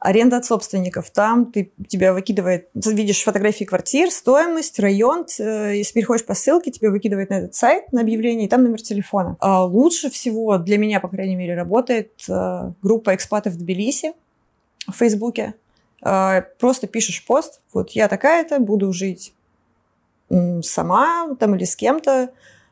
Аренда 0.00 0.36
от 0.36 0.44
собственников. 0.44 1.10
Там 1.10 1.50
ты, 1.50 1.72
тебя 1.88 2.12
выкидывает... 2.12 2.70
Ты 2.72 2.94
видишь 2.94 3.22
фотографии 3.22 3.64
квартир, 3.64 4.10
стоимость, 4.10 4.78
район. 4.78 5.26
Если 5.38 5.92
переходишь 5.92 6.24
по 6.24 6.34
ссылке, 6.34 6.70
тебе 6.70 6.90
выкидывает 6.90 7.30
на 7.30 7.34
этот 7.34 7.54
сайт, 7.56 7.92
на 7.92 8.02
объявление, 8.02 8.46
и 8.46 8.48
там 8.48 8.62
номер 8.62 8.80
телефона. 8.80 9.36
А 9.40 9.64
лучше 9.64 10.08
всего, 10.08 10.58
для 10.58 10.78
меня, 10.78 11.00
по 11.00 11.08
крайней 11.08 11.34
мере, 11.34 11.56
работает 11.56 12.12
э, 12.28 12.72
группа 12.80 13.14
экспатов 13.14 13.54
в 13.54 13.58
Тбилиси 13.58 14.12
в 14.86 14.92
Фейсбуке. 14.92 15.54
Э, 16.04 16.42
Просто 16.60 16.86
пишешь 16.86 17.26
пост, 17.26 17.60
вот 17.72 17.90
я 17.90 18.06
такая-то, 18.06 18.60
буду 18.60 18.92
жить 18.92 19.34
сама 20.62 21.34
там 21.40 21.56
или 21.56 21.64
с 21.64 21.74
кем-то, 21.74 22.30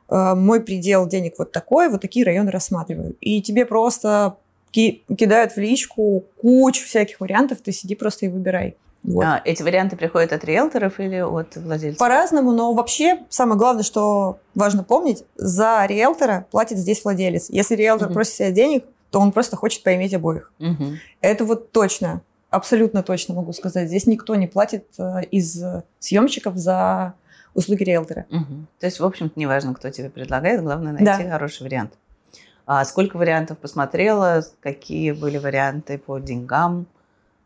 э, 0.09 0.35
мой 0.35 0.61
предел 0.61 1.09
денег 1.09 1.35
вот 1.39 1.51
такой, 1.51 1.89
вот 1.89 2.03
такие 2.03 2.25
районы 2.25 2.53
рассматриваю. 2.53 3.17
И 3.21 3.43
тебе 3.43 3.67
просто 3.67 4.37
ки- 4.77 5.03
кидают 5.17 5.53
в 5.53 5.57
личку 5.59 6.25
кучу 6.37 6.85
всяких 6.85 7.19
вариантов, 7.21 7.63
ты 7.63 7.73
сиди 7.73 7.95
просто 7.95 8.27
и 8.27 8.29
выбирай. 8.29 8.77
Вот. 9.03 9.25
А, 9.25 9.41
эти 9.45 9.63
варианты 9.63 9.97
приходят 9.97 10.33
от 10.33 10.45
риэлторов 10.45 11.01
или 11.01 11.17
от 11.21 11.57
владельцев? 11.57 11.99
По-разному, 11.99 12.53
но 12.53 12.75
вообще 12.75 13.21
самое 13.31 13.57
главное, 13.59 13.85
что 13.85 14.39
важно 14.55 14.85
помнить, 14.85 15.25
за 15.37 15.87
риэлтора 15.87 16.47
платит 16.51 16.77
здесь 16.77 17.03
владелец. 17.05 17.49
Если 17.49 17.75
риэлтор 17.77 18.09
Мгм. 18.09 18.15
просит 18.15 18.35
себе 18.35 18.53
денег, 18.53 18.85
то 19.11 19.21
он 19.21 19.33
просто 19.33 19.57
хочет 19.57 19.83
поиметь 19.83 20.13
обоих. 20.13 20.53
Мгм. 20.59 20.99
Это 21.23 21.45
вот 21.47 21.71
точно, 21.73 22.21
абсолютно 22.51 23.03
точно 23.03 23.35
могу 23.35 23.53
сказать. 23.55 23.89
Здесь 23.89 24.07
никто 24.07 24.35
не 24.35 24.47
платит 24.49 24.85
э, 24.99 25.23
из 25.31 25.63
э, 25.63 25.85
съемщиков 26.01 26.57
за 26.57 27.15
услуги 27.55 27.85
риэлтора. 27.85 28.27
Мгм. 28.29 28.67
То 28.81 28.87
есть, 28.87 29.01
в 29.01 29.05
общем-то, 29.07 29.39
неважно, 29.41 29.73
кто 29.75 29.89
тебе 29.89 30.11
предлагает, 30.11 30.63
главное 30.63 30.93
найти 30.93 31.05
Да. 31.25 31.31
хороший 31.31 31.63
вариант. 31.63 31.93
А 32.67 32.85
сколько 32.85 33.17
вариантов 33.17 33.59
посмотрела? 33.59 34.45
Какие 34.61 35.13
были 35.13 35.39
варианты 35.39 35.99
по 35.99 36.19
деньгам? 36.19 36.87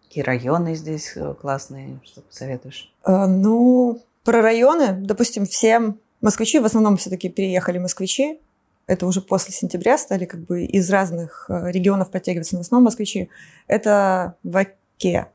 Какие 0.09 0.25
районы 0.25 0.75
здесь 0.75 1.12
э, 1.15 1.35
классные? 1.41 2.00
Что 2.05 2.23
посоветуешь? 2.23 2.93
Э, 3.05 3.27
Ну, 3.27 4.00
про 4.25 4.41
районы, 4.41 4.93
допустим, 4.93 5.45
все 5.47 5.95
москвичи, 6.21 6.59
в 6.59 6.65
основном 6.65 6.97
все-таки 6.97 7.29
переехали 7.29 7.79
москвичи, 7.79 8.41
это 8.87 9.07
уже 9.07 9.21
после 9.21 9.53
сентября 9.53 9.97
стали 9.99 10.25
как 10.25 10.41
бы 10.41 10.65
из 10.65 10.91
разных 10.91 11.47
э, 11.49 11.71
регионов 11.71 12.11
подтягиваться, 12.11 12.57
но 12.57 12.62
в 12.62 12.67
основном 12.67 12.87
москвичи. 12.87 13.29
Это 13.69 14.35
в 14.43 14.57
Оке. 14.57 15.29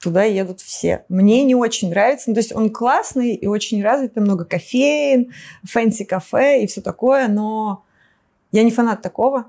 Туда 0.00 0.24
едут 0.24 0.60
все. 0.60 1.04
Мне 1.08 1.44
не 1.44 1.54
очень 1.54 1.90
нравится. 1.90 2.30
Ну, 2.30 2.34
то 2.34 2.40
есть 2.40 2.52
он 2.52 2.70
классный 2.70 3.34
и 3.34 3.46
очень 3.46 3.80
развит, 3.84 4.14
там 4.14 4.24
много 4.24 4.44
кофеин, 4.44 5.32
фэнси-кафе 5.64 6.64
и 6.64 6.66
все 6.66 6.80
такое, 6.80 7.28
но 7.28 7.84
я 8.52 8.62
не 8.62 8.70
фанат 8.70 9.02
такого. 9.02 9.46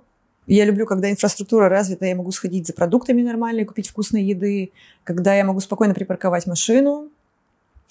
Я 0.47 0.65
люблю, 0.65 0.85
когда 0.85 1.09
инфраструктура 1.09 1.69
развита, 1.69 2.05
я 2.05 2.15
могу 2.15 2.31
сходить 2.31 2.67
за 2.67 2.73
продуктами 2.73 3.21
нормально, 3.21 3.65
купить 3.65 3.87
вкусной 3.87 4.23
еды, 4.23 4.71
когда 5.03 5.35
я 5.35 5.45
могу 5.45 5.59
спокойно 5.61 5.93
припарковать 5.93 6.47
машину, 6.47 7.09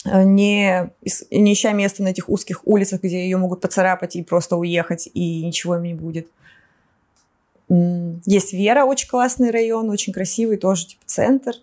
э, 0.04 0.22
не, 0.24 0.90
не 1.30 1.52
ища 1.52 1.72
места 1.72 2.02
на 2.02 2.08
этих 2.08 2.28
узких 2.28 2.66
улицах, 2.66 3.02
где 3.02 3.24
ее 3.24 3.38
могут 3.38 3.60
поцарапать 3.62 4.16
и 4.16 4.22
просто 4.22 4.56
уехать, 4.56 5.08
и 5.14 5.44
ничего 5.44 5.76
им 5.76 5.84
не 5.84 5.94
будет. 5.94 6.28
Есть 8.26 8.52
Вера, 8.52 8.84
очень 8.84 9.08
классный 9.08 9.50
район, 9.50 9.88
очень 9.88 10.12
красивый, 10.12 10.58
тоже 10.58 10.88
типа 10.88 11.02
центр. 11.06 11.54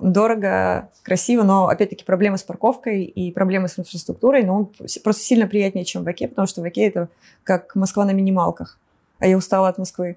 Дорого, 0.00 0.90
красиво, 1.02 1.42
но 1.42 1.68
опять-таки 1.68 2.04
проблемы 2.04 2.38
с 2.38 2.42
парковкой 2.42 3.04
и 3.04 3.32
проблемы 3.32 3.68
с 3.68 3.78
инфраструктурой, 3.78 4.44
но 4.44 4.56
он 4.56 4.72
с- 4.86 4.98
просто 4.98 5.22
сильно 5.22 5.46
приятнее, 5.46 5.84
чем 5.84 6.04
в 6.04 6.08
Оке, 6.08 6.28
потому 6.28 6.46
что 6.46 6.60
в 6.60 6.64
Оке 6.64 6.86
это 6.86 7.08
как 7.44 7.74
Москва 7.74 8.04
на 8.04 8.12
минималках, 8.12 8.78
а 9.18 9.26
я 9.26 9.36
устала 9.36 9.68
от 9.68 9.78
Москвы. 9.78 10.16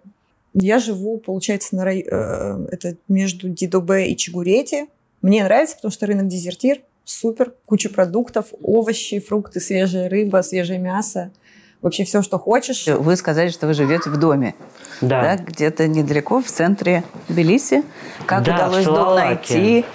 Я 0.53 0.79
живу, 0.79 1.17
получается, 1.17 1.75
на 1.75 1.85
рай... 1.85 1.99
э, 1.99 2.67
это 2.71 2.95
между 3.07 3.49
Дидобе 3.49 4.11
и 4.11 4.17
Чигурети. 4.17 4.87
Мне 5.21 5.43
нравится, 5.43 5.75
потому 5.75 5.91
что 5.91 6.05
рынок 6.07 6.27
дезертир 6.27 6.81
супер, 7.03 7.53
куча 7.65 7.89
продуктов, 7.89 8.53
овощи, 8.61 9.19
фрукты, 9.19 9.59
свежая 9.59 10.09
рыба, 10.09 10.41
свежее 10.43 10.79
мясо. 10.79 11.31
Вообще 11.81 12.03
все, 12.03 12.21
что 12.21 12.37
хочешь. 12.37 12.87
Вы 12.87 13.15
сказали, 13.15 13.49
что 13.49 13.67
вы 13.67 13.73
живете 13.73 14.09
в 14.09 14.17
доме, 14.17 14.53
да, 15.01 15.21
Да. 15.21 15.35
где-то 15.37 15.87
недалеко 15.87 16.41
в 16.41 16.47
центре 16.47 17.03
Тбилиси. 17.29 17.83
Как 18.25 18.43
Да, 18.43 18.55
удалось 18.55 18.85
дом 18.85 19.15
найти? 19.15 19.85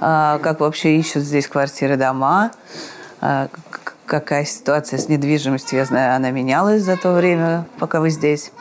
А, 0.00 0.38
как 0.38 0.60
вообще 0.60 0.96
ищут 0.96 1.22
здесь 1.22 1.48
квартиры, 1.48 1.96
дома? 1.96 2.52
А, 3.20 3.48
какая 4.06 4.44
ситуация 4.44 4.98
с 4.98 5.08
недвижимостью? 5.08 5.78
Я 5.78 5.84
знаю, 5.84 6.14
она 6.14 6.30
менялась 6.30 6.82
за 6.82 6.96
то 6.96 7.12
время, 7.12 7.66
пока 7.78 8.00
вы 8.00 8.10
здесь. 8.10 8.52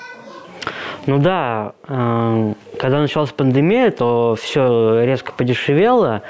Ну 1.08 1.18
да, 1.18 1.74
э, 1.88 2.54
когда 2.80 3.00
началась 3.00 3.32
пандемия, 3.32 3.90
то 3.92 4.36
все 4.40 5.04
резко 5.04 5.32
подешевело, 5.32 6.22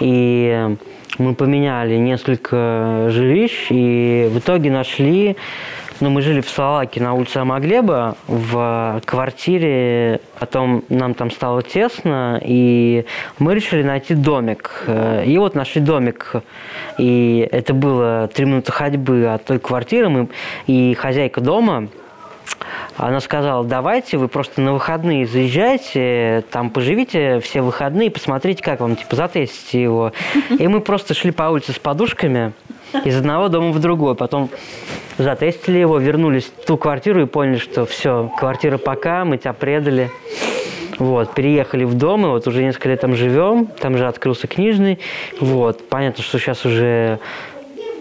и 0.00 0.76
мы 1.18 1.34
поменяли 1.34 1.96
несколько 1.96 3.06
жилищ, 3.10 3.68
и 3.70 4.28
в 4.32 4.38
итоге 4.38 4.72
нашли, 4.72 5.36
ну 6.00 6.10
мы 6.10 6.22
жили 6.22 6.40
в 6.40 6.48
Словакии 6.48 7.00
на 7.00 7.14
улице 7.14 7.38
Амаглеба, 7.38 8.16
в 8.26 9.00
квартире, 9.04 10.20
потом 10.38 10.84
нам 10.88 11.14
там 11.14 11.30
стало 11.30 11.62
тесно, 11.62 12.40
и 12.42 13.04
мы 13.38 13.54
решили 13.54 13.82
найти 13.82 14.14
домик. 14.14 14.84
Э, 14.86 15.24
И 15.24 15.36
вот 15.38 15.54
нашли 15.54 15.80
домик, 15.80 16.32
и 16.98 17.48
это 17.50 17.74
было 17.74 18.28
три 18.32 18.44
минуты 18.44 18.72
ходьбы 18.72 19.26
от 19.26 19.44
той 19.44 19.58
квартиры, 19.58 20.08
мы, 20.08 20.28
и 20.66 20.94
хозяйка 20.94 21.40
дома, 21.40 21.88
она 22.96 23.20
сказала, 23.20 23.64
давайте 23.64 24.16
вы 24.16 24.28
просто 24.28 24.60
на 24.60 24.72
выходные 24.72 25.26
заезжайте, 25.26 26.44
там 26.50 26.70
поживите 26.70 27.40
все 27.40 27.60
выходные, 27.60 28.10
посмотрите, 28.10 28.62
как 28.62 28.80
вам, 28.80 28.96
типа, 28.96 29.16
затестите 29.16 29.82
его. 29.82 30.12
И 30.58 30.66
мы 30.66 30.80
просто 30.80 31.12
шли 31.14 31.30
по 31.30 31.44
улице 31.44 31.72
с 31.72 31.78
подушками 31.78 32.52
из 33.04 33.16
одного 33.16 33.48
дома 33.48 33.72
в 33.72 33.80
другой. 33.80 34.14
Потом 34.14 34.50
затестили 35.18 35.78
его, 35.78 35.98
вернулись 35.98 36.44
в 36.44 36.66
ту 36.66 36.76
квартиру 36.76 37.22
и 37.22 37.26
поняли, 37.26 37.58
что 37.58 37.86
все, 37.86 38.30
квартира 38.38 38.78
пока, 38.78 39.24
мы 39.24 39.38
тебя 39.38 39.52
предали. 39.52 40.10
Вот, 40.98 41.34
переехали 41.34 41.84
в 41.84 41.94
дом, 41.94 42.24
и 42.24 42.28
вот 42.30 42.46
уже 42.46 42.62
несколько 42.62 42.88
лет 42.88 43.02
там 43.02 43.14
живем, 43.14 43.66
там 43.66 43.98
же 43.98 44.06
открылся 44.06 44.46
книжный. 44.46 44.98
Вот, 45.40 45.86
понятно, 45.88 46.22
что 46.22 46.38
сейчас 46.38 46.64
уже 46.64 47.18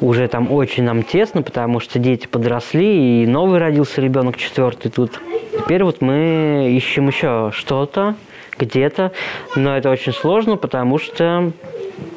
уже 0.01 0.27
там 0.27 0.51
очень 0.51 0.83
нам 0.83 1.03
тесно, 1.03 1.41
потому 1.41 1.79
что 1.79 1.99
дети 1.99 2.27
подросли, 2.27 3.23
и 3.23 3.27
новый 3.27 3.59
родился 3.59 4.01
ребенок 4.01 4.37
четвертый 4.37 4.91
тут. 4.91 5.19
Теперь 5.57 5.83
вот 5.83 6.01
мы 6.01 6.69
ищем 6.75 7.07
еще 7.07 7.51
что-то, 7.53 8.15
где-то, 8.57 9.11
но 9.55 9.77
это 9.77 9.89
очень 9.89 10.13
сложно, 10.13 10.57
потому 10.57 10.97
что 10.97 11.51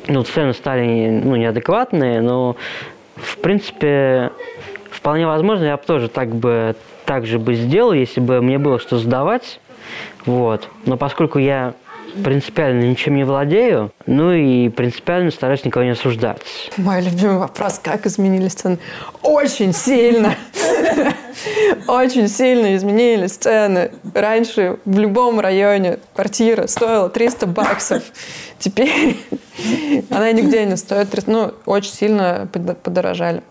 ну, 0.07 0.23
цены 0.23 0.52
стали 0.52 1.09
ну, 1.09 1.37
неадекватные, 1.37 2.21
но 2.21 2.57
в 3.16 3.37
принципе 3.38 4.33
вполне 4.90 5.26
возможно, 5.26 5.64
я 5.64 5.76
бы 5.76 5.83
тоже 5.85 6.09
так 6.09 6.28
бы 6.28 6.76
так 7.04 7.26
же 7.26 7.38
бы 7.38 7.54
сделал, 7.54 7.92
если 7.92 8.21
бы 8.21 8.42
мне 8.42 8.59
было 8.59 8.78
что 8.78 8.99
сдавать. 8.99 9.61
Вот. 10.26 10.68
Но 10.85 10.99
поскольку 10.99 11.38
я 11.38 11.73
принципиально 12.23 12.83
ничем 12.83 13.16
не 13.16 13.25
владею, 13.25 13.92
ну 14.07 14.33
и 14.33 14.68
принципиально 14.68 15.30
стараюсь 15.30 15.64
никого 15.64 15.85
не 15.85 15.90
осуждать. 15.92 16.71
Мой 16.76 17.00
любимый 17.00 17.38
вопрос, 17.38 17.78
как 17.83 18.07
изменились 18.07 18.54
цены? 18.54 18.78
Очень 19.23 19.73
сильно. 19.73 20.35
Очень 21.87 22.28
сильно 22.28 22.76
изменились 22.76 23.32
цены. 23.32 23.92
Раньше 24.14 24.78
в 24.84 24.98
любом 24.98 25.40
районе 25.40 25.98
квартира 26.14 26.66
стоила 26.66 27.08
300 27.08 27.46
баксов. 27.46 28.02
Теперь 28.58 29.16
она 30.10 30.32
нигде 30.32 30.64
не 30.66 30.76
стоит 30.76 31.10
300. 31.10 31.30
Ну, 31.30 31.54
очень 31.66 31.92
сильно 31.92 32.48
подорожали. 32.82 33.42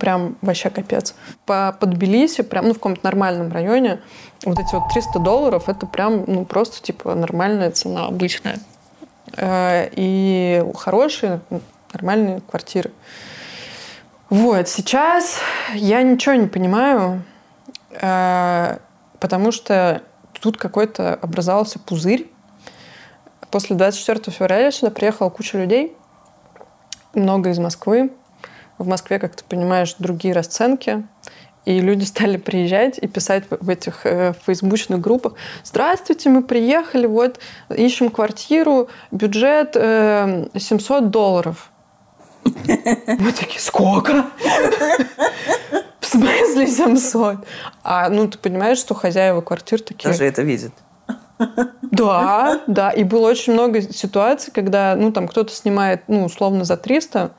Прям 0.00 0.36
вообще 0.40 0.70
капец. 0.70 1.14
По, 1.44 1.76
Тбилиси, 1.80 2.42
прям 2.42 2.68
ну, 2.68 2.70
в 2.72 2.76
каком-то 2.76 3.00
нормальном 3.04 3.52
районе, 3.52 4.00
вот 4.44 4.58
эти 4.58 4.74
вот 4.74 4.88
300 4.92 5.18
долларов, 5.18 5.68
это 5.68 5.86
прям 5.86 6.24
ну, 6.26 6.44
просто 6.44 6.82
типа 6.82 7.14
нормальная 7.14 7.70
цена, 7.70 8.06
обычная. 8.06 8.58
Э, 9.36 9.88
и 9.92 10.64
хорошие, 10.74 11.40
нормальные 11.92 12.40
квартиры. 12.48 12.92
Вот, 14.34 14.68
сейчас 14.68 15.38
я 15.74 16.02
ничего 16.02 16.34
не 16.34 16.48
понимаю, 16.48 17.22
э, 17.92 18.78
потому 19.20 19.52
что 19.52 20.02
тут 20.40 20.56
какой-то 20.56 21.14
образовался 21.14 21.78
пузырь. 21.78 22.28
После 23.52 23.76
24 23.76 24.36
февраля 24.36 24.72
сюда 24.72 24.90
приехала 24.90 25.30
куча 25.30 25.56
людей, 25.56 25.96
много 27.14 27.50
из 27.50 27.60
Москвы, 27.60 28.10
в 28.76 28.88
Москве, 28.88 29.20
как 29.20 29.36
ты 29.36 29.44
понимаешь, 29.44 29.94
другие 30.00 30.34
расценки. 30.34 31.06
И 31.64 31.78
люди 31.78 32.02
стали 32.02 32.36
приезжать 32.36 32.98
и 32.98 33.06
писать 33.06 33.44
в 33.48 33.70
этих 33.70 34.04
э, 34.04 34.34
фейсбучных 34.44 35.00
группах. 35.00 35.34
Здравствуйте, 35.62 36.28
мы 36.28 36.42
приехали, 36.42 37.06
вот 37.06 37.38
ищем 37.72 38.10
квартиру, 38.10 38.88
бюджет 39.12 39.76
э, 39.76 40.48
700 40.58 41.10
долларов. 41.10 41.70
Мы 42.44 43.32
такие, 43.32 43.60
сколько? 43.60 44.26
В 46.00 46.06
смысле 46.06 46.66
700? 46.66 47.38
А, 47.82 48.08
ну, 48.08 48.28
ты 48.28 48.38
понимаешь, 48.38 48.78
что 48.78 48.94
хозяева 48.94 49.40
квартир 49.40 49.80
такие... 49.80 50.10
Даже 50.10 50.24
это 50.24 50.42
видят. 50.42 50.72
Да, 51.90 52.60
да. 52.66 52.90
И 52.90 53.04
было 53.04 53.28
очень 53.28 53.52
много 53.52 53.82
ситуаций, 53.82 54.52
когда, 54.52 54.94
ну, 54.96 55.12
там 55.12 55.28
кто-то 55.28 55.52
снимает, 55.52 56.02
ну, 56.08 56.24
условно 56.24 56.64
за 56.64 56.76
300, 56.76 57.32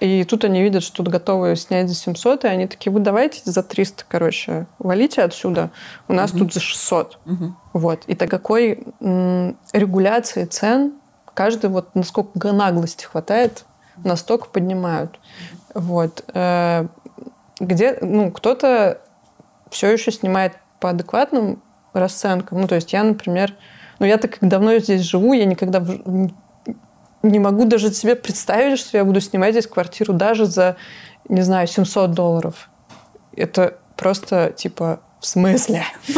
и 0.00 0.24
тут 0.24 0.44
они 0.44 0.62
видят, 0.62 0.82
что 0.82 0.98
тут 0.98 1.08
готовы 1.08 1.56
снять 1.56 1.88
за 1.88 1.94
700, 1.94 2.44
и 2.44 2.48
они 2.48 2.66
такие, 2.66 2.92
вы 2.92 3.00
давайте 3.00 3.40
за 3.44 3.62
300, 3.62 4.04
короче, 4.08 4.66
валите 4.78 5.22
отсюда, 5.22 5.70
у 6.08 6.12
нас 6.12 6.30
угу. 6.30 6.40
тут 6.40 6.54
за 6.54 6.60
600. 6.60 7.18
Угу. 7.24 7.54
Вот. 7.74 8.04
И 8.06 8.14
так 8.14 8.30
какой 8.30 8.84
м- 9.00 9.56
регуляции 9.72 10.44
цен, 10.44 10.92
каждый 11.32 11.70
вот 11.70 11.94
насколько 11.94 12.52
наглости 12.52 13.04
хватает, 13.04 13.64
настолько 14.02 14.48
поднимают. 14.48 15.18
Вот. 15.74 16.24
Э- 16.34 16.86
где, 17.60 17.98
ну, 18.00 18.30
кто-то 18.30 19.00
все 19.70 19.92
еще 19.92 20.10
снимает 20.10 20.54
по 20.80 20.90
адекватным 20.90 21.62
расценкам. 21.92 22.60
Ну, 22.60 22.68
то 22.68 22.74
есть 22.74 22.92
я, 22.92 23.02
например, 23.04 23.54
ну, 23.98 24.06
я 24.06 24.18
так 24.18 24.38
как 24.38 24.48
давно 24.48 24.76
здесь 24.78 25.02
живу, 25.02 25.32
я 25.32 25.44
никогда 25.44 25.82
не 27.22 27.38
могу 27.38 27.64
даже 27.64 27.92
себе 27.92 28.16
представить, 28.16 28.78
что 28.78 28.98
я 28.98 29.04
буду 29.04 29.20
снимать 29.20 29.52
здесь 29.52 29.66
квартиру 29.66 30.12
даже 30.12 30.46
за, 30.46 30.76
не 31.28 31.42
знаю, 31.42 31.66
700 31.66 32.10
долларов. 32.12 32.68
Это 33.34 33.78
просто, 33.96 34.52
типа, 34.54 35.00
в 35.20 35.26
смысле? 35.26 35.84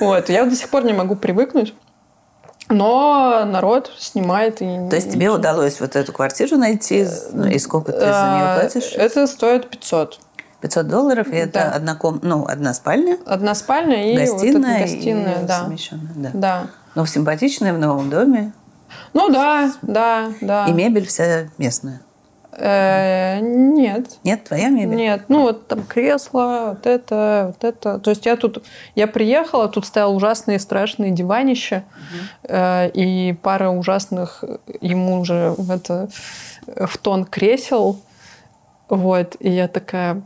Вот, 0.00 0.28
я 0.28 0.44
до 0.44 0.56
сих 0.56 0.68
пор 0.68 0.84
не 0.84 0.92
могу 0.92 1.14
привыкнуть. 1.14 1.74
Но 2.72 3.44
народ 3.44 3.92
снимает. 3.98 4.62
И... 4.62 4.88
То 4.88 4.96
есть 4.96 5.12
тебе 5.12 5.30
удалось 5.30 5.80
вот 5.80 5.96
эту 5.96 6.12
квартиру 6.12 6.56
найти? 6.56 7.06
Ну, 7.32 7.46
и 7.46 7.58
сколько 7.58 7.92
ты 7.92 8.00
за 8.00 8.06
нее 8.06 8.44
а, 8.44 8.58
платишь? 8.60 8.92
Это 8.96 9.26
стоит 9.26 9.68
500. 9.68 10.20
500 10.60 10.86
долларов, 10.86 11.26
и 11.28 11.36
это 11.36 11.72
одна, 11.72 11.96
ком... 11.96 12.20
ну, 12.22 12.46
одна 12.46 12.72
спальня? 12.72 13.18
Одна 13.26 13.54
спальня 13.54 14.12
и 14.12 14.16
гостиная, 14.16 14.80
вот 14.80 14.90
гостиная, 14.90 15.42
и 15.42 15.46
да. 15.46 15.68
да. 16.14 16.30
да. 16.32 16.66
Но 16.94 17.04
симпатичная 17.04 17.74
в 17.74 17.78
новом 17.78 18.10
доме. 18.10 18.52
Ну 19.12 19.28
да, 19.28 19.72
да, 19.82 20.28
да. 20.40 20.66
И 20.66 20.72
мебель 20.72 21.06
вся 21.06 21.48
местная? 21.58 22.00
Э, 22.52 23.40
нет. 23.40 24.18
Нет, 24.24 24.44
твоя 24.44 24.68
мебель? 24.68 24.96
Нет, 24.96 25.24
ну 25.28 25.42
вот 25.42 25.68
там 25.68 25.82
кресло, 25.84 26.74
вот 26.74 26.86
это, 26.86 27.46
вот 27.48 27.64
это. 27.64 27.98
То 27.98 28.10
есть 28.10 28.26
я 28.26 28.36
тут, 28.36 28.62
я 28.94 29.06
приехала, 29.06 29.68
тут 29.68 29.86
стоял 29.86 30.14
ужасные 30.14 30.58
страшные 30.58 31.12
диванища 31.12 31.84
угу. 32.44 32.54
и 32.94 33.34
пара 33.42 33.70
ужасных 33.70 34.44
ему 34.80 35.20
уже 35.20 35.54
в 35.56 35.70
это 35.70 36.08
в 36.66 36.98
тон 36.98 37.24
кресел, 37.24 38.00
вот. 38.88 39.36
И 39.40 39.50
я 39.50 39.68
такая, 39.68 40.22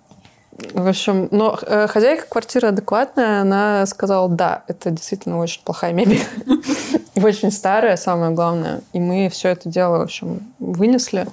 в 0.73 0.87
общем, 0.87 1.27
но 1.31 1.57
э, 1.61 1.87
хозяйка 1.87 2.25
квартиры 2.27 2.69
адекватная, 2.69 3.41
она 3.41 3.85
сказала, 3.85 4.29
да, 4.29 4.63
это 4.67 4.91
действительно 4.91 5.39
очень 5.39 5.61
плохая 5.63 5.93
мебель. 5.93 6.23
И 7.15 7.21
очень 7.21 7.51
старая, 7.51 7.95
самое 7.95 8.31
главное. 8.31 8.81
И 8.93 8.99
мы 8.99 9.29
все 9.29 9.49
это 9.49 9.69
дело, 9.69 9.99
в 9.99 10.01
общем, 10.01 10.53
вынесли 10.59 11.27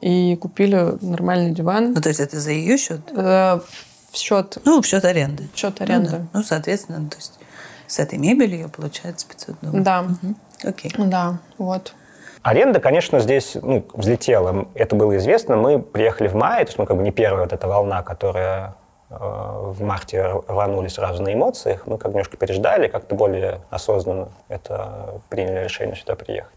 и 0.00 0.36
купили 0.36 0.98
нормальный 1.00 1.52
диван. 1.52 1.94
Ну, 1.94 2.00
то 2.00 2.10
есть 2.10 2.20
это 2.20 2.38
за 2.38 2.50
ее 2.50 2.76
счет? 2.76 3.00
Э, 3.12 3.60
в 4.10 4.16
счет... 4.16 4.58
Ну, 4.64 4.82
в 4.82 4.86
счет 4.86 5.04
аренды. 5.04 5.48
В 5.54 5.58
счет 5.58 5.80
аренды. 5.80 6.10
Ну, 6.10 6.18
да. 6.18 6.26
ну, 6.34 6.42
соответственно, 6.42 7.08
то 7.08 7.16
есть 7.16 7.32
с 7.86 7.98
этой 7.98 8.18
мебелью 8.18 8.68
получается 8.68 9.26
500 9.26 9.56
долларов. 9.62 9.82
Да. 9.82 10.00
Угу. 10.02 10.34
Окей. 10.64 10.92
Да, 10.98 11.38
вот. 11.56 11.94
Аренда, 12.44 12.78
конечно, 12.78 13.20
здесь 13.20 13.56
ну, 13.60 13.86
взлетела. 13.94 14.68
Это 14.74 14.94
было 14.94 15.16
известно. 15.16 15.56
Мы 15.56 15.78
приехали 15.80 16.28
в 16.28 16.34
мае, 16.34 16.66
то 16.66 16.68
есть 16.68 16.78
мы 16.78 16.84
как 16.84 16.98
бы 16.98 17.02
не 17.02 17.10
первая 17.10 17.44
вот 17.44 17.54
эта 17.54 17.66
волна, 17.66 18.02
которая 18.02 18.74
э, 19.08 19.14
в 19.18 19.80
марте 19.80 20.22
рванули 20.46 20.88
сразу 20.88 21.22
на 21.22 21.32
эмоциях. 21.32 21.86
Мы 21.86 21.96
как 21.96 22.10
немножко 22.10 22.36
переждали, 22.36 22.88
как-то 22.88 23.14
более 23.14 23.62
осознанно 23.70 24.28
это 24.48 25.22
приняли 25.30 25.64
решение 25.64 25.96
сюда 25.96 26.16
приехать. 26.16 26.52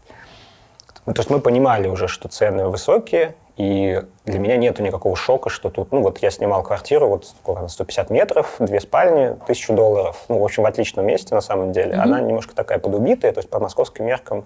Ну, 1.06 1.14
то 1.14 1.20
есть 1.20 1.30
мы 1.30 1.40
понимали 1.40 1.88
уже, 1.88 2.06
что 2.06 2.28
цены 2.28 2.68
высокие, 2.68 3.34
и 3.56 4.02
для 4.26 4.38
меня 4.38 4.58
нету 4.58 4.82
никакого 4.82 5.16
шока, 5.16 5.48
что 5.48 5.70
тут, 5.70 5.90
ну 5.90 6.02
вот 6.02 6.18
я 6.18 6.30
снимал 6.30 6.62
квартиру, 6.62 7.08
вот 7.08 7.24
сколько 7.24 7.60
она, 7.60 7.68
150 7.70 8.10
метров, 8.10 8.56
две 8.58 8.78
спальни, 8.80 9.36
тысячу 9.46 9.72
долларов, 9.72 10.22
ну, 10.28 10.38
в 10.38 10.44
общем, 10.44 10.64
в 10.64 10.66
отличном 10.66 11.06
месте 11.06 11.34
на 11.34 11.40
самом 11.40 11.72
деле. 11.72 11.94
Mm-hmm. 11.94 12.02
Она 12.02 12.20
немножко 12.20 12.54
такая 12.54 12.78
подубитая, 12.78 13.32
то 13.32 13.38
есть 13.38 13.48
по 13.48 13.58
московским 13.58 14.04
меркам 14.04 14.44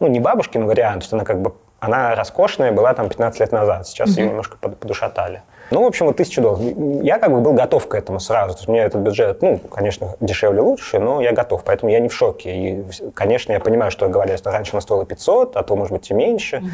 ну, 0.00 0.06
не 0.08 0.20
бабушкин 0.20 0.66
вариант, 0.66 1.04
что 1.04 1.16
она 1.16 1.24
как 1.24 1.40
бы, 1.40 1.54
она 1.80 2.14
роскошная 2.14 2.72
была 2.72 2.94
там 2.94 3.08
15 3.08 3.40
лет 3.40 3.52
назад, 3.52 3.86
сейчас 3.86 4.10
mm-hmm. 4.10 4.20
ее 4.20 4.28
немножко 4.28 4.56
подушатали. 4.56 5.42
Ну, 5.70 5.82
в 5.82 5.86
общем, 5.86 6.06
вот 6.06 6.16
тысячу 6.16 6.42
долларов. 6.42 6.64
Я 7.02 7.18
как 7.18 7.32
бы 7.32 7.40
был 7.40 7.52
готов 7.52 7.88
к 7.88 7.94
этому 7.94 8.20
сразу. 8.20 8.54
То 8.54 8.60
есть 8.60 8.68
мне 8.68 8.82
этот 8.82 9.00
бюджет, 9.00 9.42
ну, 9.42 9.58
конечно, 9.58 10.14
дешевле 10.20 10.60
лучше, 10.60 11.00
но 11.00 11.20
я 11.20 11.32
готов, 11.32 11.64
поэтому 11.64 11.90
я 11.90 11.98
не 11.98 12.08
в 12.08 12.14
шоке. 12.14 12.54
И, 12.54 12.84
конечно, 13.14 13.52
я 13.52 13.58
понимаю, 13.58 13.90
что 13.90 14.08
говорили, 14.08 14.36
что 14.36 14.52
раньше 14.52 14.72
она 14.72 14.80
стоила 14.80 15.04
500, 15.04 15.56
а 15.56 15.62
то, 15.64 15.74
может 15.74 15.92
быть, 15.92 16.08
и 16.10 16.14
меньше. 16.14 16.58
Угу. 16.58 16.68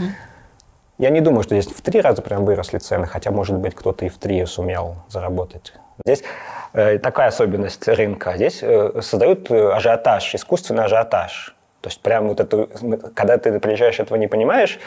Я 0.98 1.10
не 1.10 1.20
думаю, 1.20 1.42
что 1.42 1.58
здесь 1.58 1.74
в 1.74 1.80
три 1.80 2.00
раза 2.00 2.20
прям 2.20 2.44
выросли 2.44 2.78
цены, 2.78 3.06
хотя, 3.06 3.30
может 3.30 3.56
быть, 3.56 3.74
кто-то 3.74 4.04
и 4.04 4.08
в 4.08 4.18
три 4.18 4.44
сумел 4.44 4.96
заработать. 5.08 5.72
Здесь 6.04 6.22
э, 6.74 6.98
такая 6.98 7.28
особенность 7.28 7.88
рынка. 7.88 8.34
Здесь 8.36 8.58
э, 8.62 9.00
создают 9.00 9.50
э, 9.50 9.72
ажиотаж, 9.72 10.34
искусственный 10.34 10.84
ажиотаж. 10.84 11.56
То 11.82 11.88
есть 11.90 12.00
прям 12.00 12.28
вот 12.28 12.40
это, 12.40 12.68
когда 13.14 13.36
ты 13.36 13.58
приезжаешь, 13.60 14.00
этого 14.00 14.16
не 14.16 14.28
понимаешь, 14.28 14.78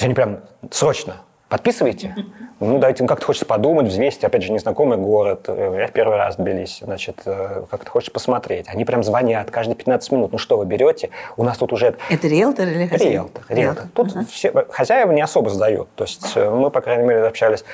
они 0.00 0.12
прям 0.12 0.40
срочно. 0.70 1.14
подписывайте. 1.48 2.14
Ну, 2.58 2.78
давайте, 2.78 3.02
ну, 3.04 3.08
как-то 3.08 3.26
хочется 3.26 3.46
подумать, 3.46 3.86
взвесить, 3.86 4.24
опять 4.24 4.42
же, 4.42 4.50
незнакомый 4.50 4.98
город. 4.98 5.44
Э, 5.46 5.76
Я 5.78 5.86
в 5.86 5.92
первый 5.92 6.16
раз 6.16 6.34
в 6.36 6.38
Тбилиси, 6.42 6.84
значит, 6.84 7.20
э, 7.26 7.64
как-то 7.70 7.90
хочется 7.90 8.12
посмотреть. 8.12 8.66
Они 8.68 8.84
прям 8.84 9.04
звонят 9.04 9.50
каждые 9.50 9.76
15 9.76 10.10
минут. 10.12 10.32
Ну, 10.32 10.38
что 10.38 10.56
вы 10.58 10.66
берете? 10.66 11.10
У 11.36 11.44
нас 11.44 11.58
тут 11.58 11.72
уже 11.72 11.94
Это 12.10 12.26
риэлтор 12.26 12.66
или 12.66 12.86
хозяин? 12.88 13.10
Риэлтор, 13.12 13.44
риэлтор. 13.48 13.84
Тут 13.94 14.28
все, 14.30 14.52
хозяева 14.70 15.12
не 15.12 15.20
особо 15.22 15.50
сдают. 15.50 15.88
То 15.94 16.04
есть 16.04 16.32
э, 16.34 16.50
мы, 16.50 16.70
по 16.70 16.80
крайней 16.80 17.04
мере, 17.06 17.22
общались. 17.26 17.64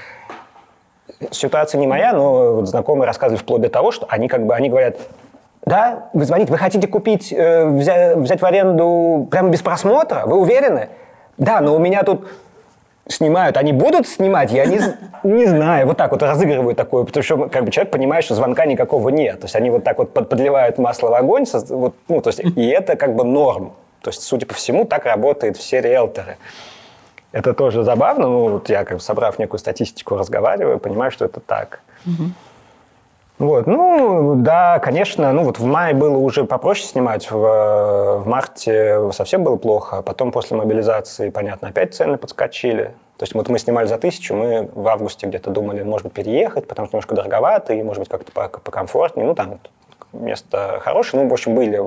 Ситуация 1.31 1.79
не 1.79 1.87
моя, 1.87 2.13
но 2.13 2.57
вот 2.57 2.69
знакомые 2.69 3.07
рассказывали 3.07 3.41
вплоть 3.41 3.63
до 3.63 3.69
того, 3.69 3.93
что 3.93 4.07
они 4.11 4.29
как 4.29 4.45
бы 4.45 4.55
они 4.55 4.69
говорят, 4.69 4.97
да, 5.65 6.09
вы 6.13 6.25
звоните, 6.25 6.51
вы 6.51 6.59
хотите 6.59 6.89
купить, 6.89 7.33
э, 7.33 7.67
взять, 7.67 8.17
взять 8.17 8.41
в 8.41 8.45
аренду 8.45 9.29
прямо 9.31 9.49
без 9.49 9.63
просмотра? 9.63 10.23
Вы 10.27 10.39
уверены? 10.39 10.89
Да, 11.39 11.61
но 11.61 11.77
у 11.77 11.79
меня 11.79 12.03
тут 12.03 12.27
снимают, 13.07 13.57
они 13.57 13.73
будут 13.73 14.09
снимать, 14.09 14.53
я 14.53 14.65
не, 14.67 14.81
не 15.23 15.47
знаю, 15.47 15.87
вот 15.87 15.97
так 15.97 16.11
вот 16.13 16.23
разыгрывают 16.23 16.77
такое, 16.77 17.05
потому 17.05 17.23
что 17.23 17.49
как 17.49 17.65
бы 17.65 17.71
человек 17.71 17.93
понимает, 17.93 18.25
что 18.25 18.35
звонка 18.35 18.65
никакого 18.67 19.09
нет, 19.09 19.41
то 19.41 19.45
есть 19.45 19.57
они 19.57 19.71
вот 19.71 19.85
так 19.85 19.99
вот 19.99 20.13
под- 20.13 20.29
подливают 20.29 20.79
масло 20.79 21.09
в 21.09 21.15
огонь, 21.15 21.45
вот, 21.69 21.95
ну, 22.09 22.21
то 22.21 22.29
есть, 22.29 22.41
и 22.41 22.69
это 22.69 22.97
как 22.97 23.15
бы 23.15 23.25
норм, 23.25 23.73
то 24.03 24.11
есть, 24.11 24.23
судя 24.23 24.47
по 24.47 24.55
всему, 24.55 24.85
так 24.85 25.05
работают 25.05 25.57
все 25.57 25.81
риэлторы. 25.81 26.37
Это 27.31 27.55
тоже 27.55 27.83
забавно, 27.83 28.27
ну, 28.29 28.49
вот 28.51 28.69
я, 28.69 28.85
как 28.85 28.99
бы, 28.99 29.03
собрав 29.03 29.39
некую 29.39 29.59
статистику, 29.59 30.17
разговариваю, 30.17 30.79
понимаю, 30.79 31.11
что 31.11 31.25
это 31.25 31.41
так. 31.41 31.81
Вот, 33.43 33.67
ну, 33.67 34.37
да, 34.37 34.79
конечно, 34.79 35.33
ну 35.33 35.43
вот 35.43 35.59
в 35.59 35.65
мае 35.65 35.95
было 35.95 36.17
уже 36.17 36.45
попроще 36.45 36.87
снимать, 36.87 37.29
в, 37.29 38.21
в 38.21 38.23
марте 38.25 39.11
совсем 39.11 39.43
было 39.43 39.57
плохо, 39.57 39.99
а 39.99 40.03
потом 40.03 40.31
после 40.31 40.57
мобилизации, 40.57 41.29
понятно, 41.29 41.67
опять 41.67 41.93
цены 41.93 42.19
подскочили. 42.19 42.95
То 43.17 43.25
есть 43.25 43.35
вот 43.35 43.49
мы 43.49 43.59
снимали 43.59 43.89
за 43.89 43.99
тысячу, 43.99 44.37
мы 44.37 44.71
в 44.73 44.87
августе 44.87 45.27
где-то 45.27 45.51
думали, 45.51 45.83
может 45.83 46.05
быть, 46.05 46.13
переехать, 46.13 46.69
потому 46.69 46.87
что 46.87 46.95
немножко 46.95 47.17
дороговато 47.17 47.75
и, 47.75 47.83
может 47.83 47.99
быть, 47.99 48.09
как-то 48.09 48.31
по- 48.31 48.49
покомфортнее. 48.49 49.27
Ну, 49.27 49.35
там 49.35 49.59
место 50.13 50.79
хорошее, 50.81 51.25
ну, 51.25 51.29
в 51.29 51.33
общем, 51.33 51.57
были 51.57 51.79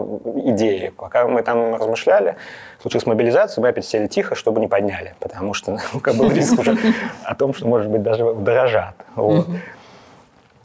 идеи. 0.51 0.91
Пока 0.97 1.25
мы 1.25 1.41
там 1.41 1.75
размышляли, 1.75 2.35
случилась 2.81 3.05
мобилизация, 3.05 3.61
мы 3.61 3.69
опять 3.69 3.85
сели 3.85 4.07
тихо, 4.07 4.35
чтобы 4.35 4.59
не 4.59 4.67
подняли, 4.67 5.15
потому 5.21 5.53
что 5.53 5.71
ну, 5.93 6.01
как 6.01 6.15
был 6.15 6.29
риск 6.29 6.59
уже 6.59 6.77
о 7.23 7.33
том, 7.33 7.53
что, 7.53 7.65
может 7.65 7.89
быть, 7.89 8.03
даже 8.03 8.33
дорожат. 8.33 8.95
Вот. 9.15 9.47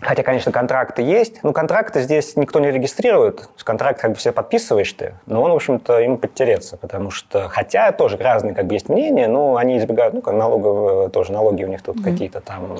Хотя, 0.00 0.22
конечно, 0.22 0.50
контракты 0.50 1.02
есть. 1.02 1.42
Ну, 1.42 1.52
контракты 1.52 2.00
здесь 2.00 2.36
никто 2.36 2.58
не 2.58 2.70
регистрирует. 2.70 3.48
С 3.56 3.64
контракт 3.64 4.00
как 4.00 4.12
бы 4.12 4.16
все 4.16 4.32
подписываешь 4.32 4.92
ты, 4.94 5.14
но 5.26 5.42
он, 5.42 5.52
в 5.52 5.54
общем-то, 5.54 6.00
им 6.00 6.16
подтереться, 6.16 6.76
потому 6.78 7.10
что, 7.10 7.48
хотя 7.48 7.92
тоже 7.92 8.16
разные 8.16 8.54
как 8.54 8.66
бы 8.66 8.74
есть 8.74 8.88
мнения, 8.88 9.28
но 9.28 9.56
они 9.56 9.76
избегают, 9.78 10.14
ну, 10.14 10.22
как 10.22 10.34
налоговые, 10.34 11.08
тоже 11.10 11.32
налоги 11.32 11.64
у 11.64 11.68
них 11.68 11.82
тут 11.82 12.02
какие-то 12.02 12.40
там 12.40 12.78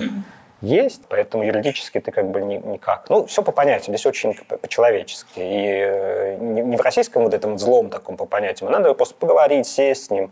есть, 0.63 1.03
поэтому 1.09 1.43
юридически 1.45 2.01
ты 2.01 2.11
как 2.11 2.31
бы 2.31 2.41
ни- 2.43 2.57
никак. 2.59 3.05
Ну, 3.09 3.25
все 3.27 3.43
по 3.43 3.51
понятиям, 3.53 3.95
здесь 3.97 4.07
очень 4.07 4.35
по- 4.49 4.57
по-человечески. 4.59 5.39
И 5.41 5.67
э, 5.87 6.37
не 6.39 6.63
не 6.63 6.77
в 6.77 6.81
российском 6.83 7.23
вот 7.25 7.33
этом 7.35 7.59
злом 7.59 7.89
таком 7.89 8.17
по 8.17 8.27
понятиям, 8.27 8.69
а 8.69 8.73
надо 8.73 8.93
просто 8.95 9.15
поговорить, 9.15 9.67
сесть 9.67 10.05
с 10.07 10.11
ним, 10.11 10.31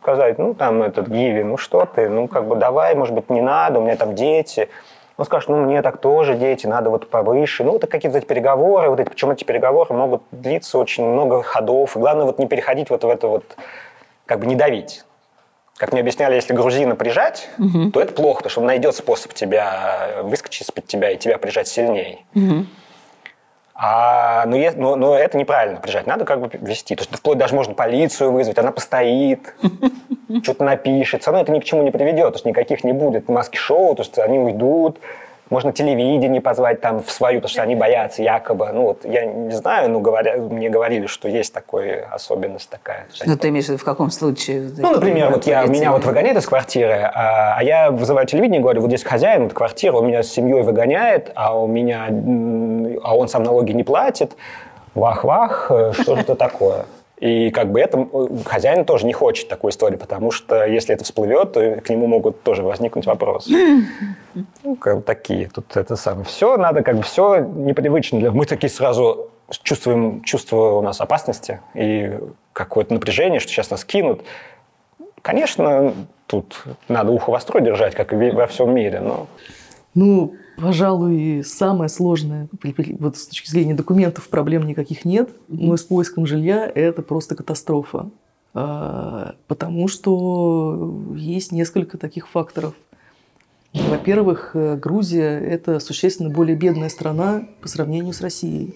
сказать, 0.00 0.38
ну, 0.38 0.54
там, 0.54 0.82
этот 0.82 1.08
Гиви, 1.08 1.42
ну, 1.42 1.56
что 1.56 1.84
ты, 1.86 2.08
ну, 2.08 2.28
как 2.28 2.46
бы, 2.46 2.56
давай, 2.56 2.94
может 2.94 3.14
быть, 3.14 3.30
не 3.30 3.40
надо, 3.40 3.80
у 3.80 3.82
меня 3.82 3.96
там 3.96 4.14
дети. 4.14 4.68
Он 5.20 5.26
скажет, 5.26 5.50
ну, 5.50 5.56
мне 5.66 5.82
так 5.82 5.98
тоже 5.98 6.34
дети, 6.34 6.66
надо 6.66 6.88
вот 6.88 7.10
повыше. 7.10 7.62
Ну, 7.62 7.76
это 7.76 7.86
какие-то 7.86 8.16
эти 8.16 8.24
переговоры, 8.24 8.88
вот 8.88 9.00
эти, 9.00 9.10
причем 9.10 9.30
эти 9.30 9.44
переговоры 9.44 9.94
могут 9.94 10.22
длиться 10.30 10.78
очень 10.78 11.04
много 11.04 11.42
ходов. 11.42 11.94
И 11.94 11.98
главное, 11.98 12.24
вот 12.24 12.38
не 12.38 12.46
переходить 12.46 12.88
вот 12.88 13.04
в 13.04 13.08
это 13.10 13.28
вот, 13.28 13.44
как 14.24 14.40
бы 14.40 14.46
не 14.46 14.54
давить. 14.56 15.04
Как 15.76 15.92
мне 15.92 16.00
объясняли, 16.00 16.36
если 16.36 16.54
грузина 16.54 16.96
прижать, 16.96 17.50
то 17.92 18.00
это 18.00 18.14
плохо, 18.14 18.38
потому 18.38 18.50
что 18.50 18.60
он 18.62 18.66
найдет 18.68 18.96
способ 18.96 19.34
тебя 19.34 20.22
выскочить 20.22 20.62
из-под 20.62 20.86
тебя 20.86 21.10
и 21.10 21.18
тебя 21.18 21.36
прижать 21.36 21.68
сильнее. 21.68 22.20
А, 23.82 24.44
но, 24.44 24.56
е- 24.56 24.74
но, 24.76 24.94
но 24.94 25.16
это 25.16 25.38
неправильно 25.38 25.80
прижать, 25.80 26.06
надо 26.06 26.26
как 26.26 26.38
бы 26.40 26.50
вести. 26.52 26.94
То 26.94 27.00
есть 27.00 27.16
вплоть 27.16 27.38
даже 27.38 27.54
можно 27.54 27.72
полицию 27.72 28.30
вызвать, 28.30 28.58
она 28.58 28.72
постоит, 28.72 29.54
что-то 30.42 30.64
напишет. 30.64 31.22
Все 31.22 31.30
равно 31.30 31.42
это 31.42 31.50
ни 31.50 31.60
к 31.60 31.64
чему 31.64 31.82
не 31.82 31.90
приведет, 31.90 32.28
то 32.28 32.34
есть 32.34 32.44
никаких 32.44 32.84
не 32.84 32.92
будет 32.92 33.30
маски-шоу, 33.30 33.94
то 33.94 34.02
есть 34.02 34.18
они 34.18 34.38
уйдут. 34.38 34.98
Можно 35.50 35.72
телевидение 35.72 36.40
позвать 36.40 36.80
там 36.80 37.02
в 37.02 37.10
свою, 37.10 37.40
потому 37.40 37.50
что 37.50 37.62
они 37.62 37.74
боятся 37.74 38.22
якобы. 38.22 38.70
Ну 38.72 38.82
вот 38.82 39.04
я 39.04 39.24
не 39.26 39.52
знаю, 39.52 39.90
но 39.90 39.98
говоря, 40.00 40.36
мне 40.36 40.70
говорили, 40.70 41.06
что 41.06 41.28
есть 41.28 41.52
такая 41.52 42.06
особенность 42.10 42.70
такая. 42.70 43.06
Ну, 43.26 43.36
ты 43.36 43.48
имеешь 43.48 43.66
в 43.66 43.70
виду, 43.70 43.78
в 43.78 43.84
каком 43.84 44.10
случае? 44.10 44.70
ну, 44.78 44.92
например, 44.92 45.30
вот 45.30 45.46
я, 45.46 45.64
меня 45.66 45.90
вот 45.90 46.04
выгоняют 46.04 46.38
из 46.38 46.46
квартиры, 46.46 47.10
а, 47.12 47.56
а 47.58 47.64
я 47.64 47.90
вызываю 47.90 48.28
телевидение 48.28 48.60
и 48.60 48.62
говорю, 48.62 48.80
вот 48.80 48.88
здесь 48.88 49.02
хозяин 49.02 49.44
вот 49.44 49.52
квартиры, 49.52 49.96
он 49.96 50.06
меня 50.06 50.22
с 50.22 50.28
семьей 50.28 50.62
выгоняет, 50.62 51.32
а 51.34 51.58
у 51.58 51.66
меня, 51.66 52.06
а 53.02 53.16
он 53.16 53.28
сам 53.28 53.42
налоги 53.42 53.72
не 53.72 53.82
платит, 53.82 54.36
вах-вах, 54.94 55.66
э, 55.70 55.92
что 55.94 56.14
же 56.14 56.22
это 56.22 56.36
такое? 56.36 56.84
И 57.20 57.50
как 57.50 57.70
бы 57.70 57.80
это 57.80 58.08
э, 58.10 58.26
хозяин 58.46 58.86
тоже 58.86 59.04
не 59.04 59.12
хочет 59.12 59.48
такой 59.48 59.70
истории, 59.70 59.96
потому 59.96 60.30
что 60.30 60.64
если 60.64 60.94
это 60.94 61.04
всплывет, 61.04 61.52
то 61.52 61.80
к 61.82 61.90
нему 61.90 62.06
могут 62.06 62.42
тоже 62.42 62.62
возникнуть 62.62 63.06
вопросы. 63.06 63.50
Ну, 64.62 64.76
как 64.76 64.98
бы 64.98 65.02
такие. 65.02 65.48
Тут 65.52 65.76
это 65.76 65.96
самое. 65.96 66.24
Все 66.24 66.56
надо, 66.56 66.82
как 66.82 66.96
бы 66.96 67.02
все 67.02 67.40
непривычно. 67.40 68.20
Для... 68.20 68.30
Мы 68.30 68.46
такие 68.46 68.70
сразу 68.70 69.28
чувствуем 69.64 70.22
чувство 70.22 70.76
у 70.76 70.82
нас 70.82 71.00
опасности 71.00 71.60
и 71.74 72.16
какое-то 72.52 72.94
напряжение, 72.94 73.40
что 73.40 73.50
сейчас 73.50 73.70
нас 73.70 73.84
кинут. 73.84 74.22
Конечно, 75.20 75.92
тут 76.28 76.62
надо 76.86 77.10
ухо 77.10 77.30
востро 77.30 77.58
держать, 77.60 77.96
как 77.96 78.12
и 78.12 78.30
во 78.30 78.46
всем 78.46 78.72
мире, 78.72 79.00
но 79.00 79.26
Ну, 79.94 80.34
пожалуй, 80.56 81.42
самое 81.44 81.88
сложное, 81.88 82.48
вот 82.98 83.16
с 83.16 83.26
точки 83.26 83.50
зрения 83.50 83.74
документов 83.74 84.28
проблем 84.28 84.64
никаких 84.66 85.04
нет, 85.04 85.30
но 85.48 85.76
с 85.76 85.82
поиском 85.82 86.26
жилья 86.26 86.70
это 86.72 87.02
просто 87.02 87.34
катастрофа. 87.34 88.10
А, 88.54 89.34
Потому 89.46 89.88
что 89.88 91.02
есть 91.16 91.52
несколько 91.52 91.98
таких 91.98 92.28
факторов. 92.28 92.74
Во-первых, 93.72 94.50
э, 94.54 94.76
Грузия– 94.76 95.38
это 95.40 95.78
существенно 95.78 96.28
более 96.28 96.56
бедная 96.56 96.88
страна 96.88 97.46
по 97.60 97.68
сравнению 97.68 98.12
с 98.12 98.20
Россией. 98.20 98.74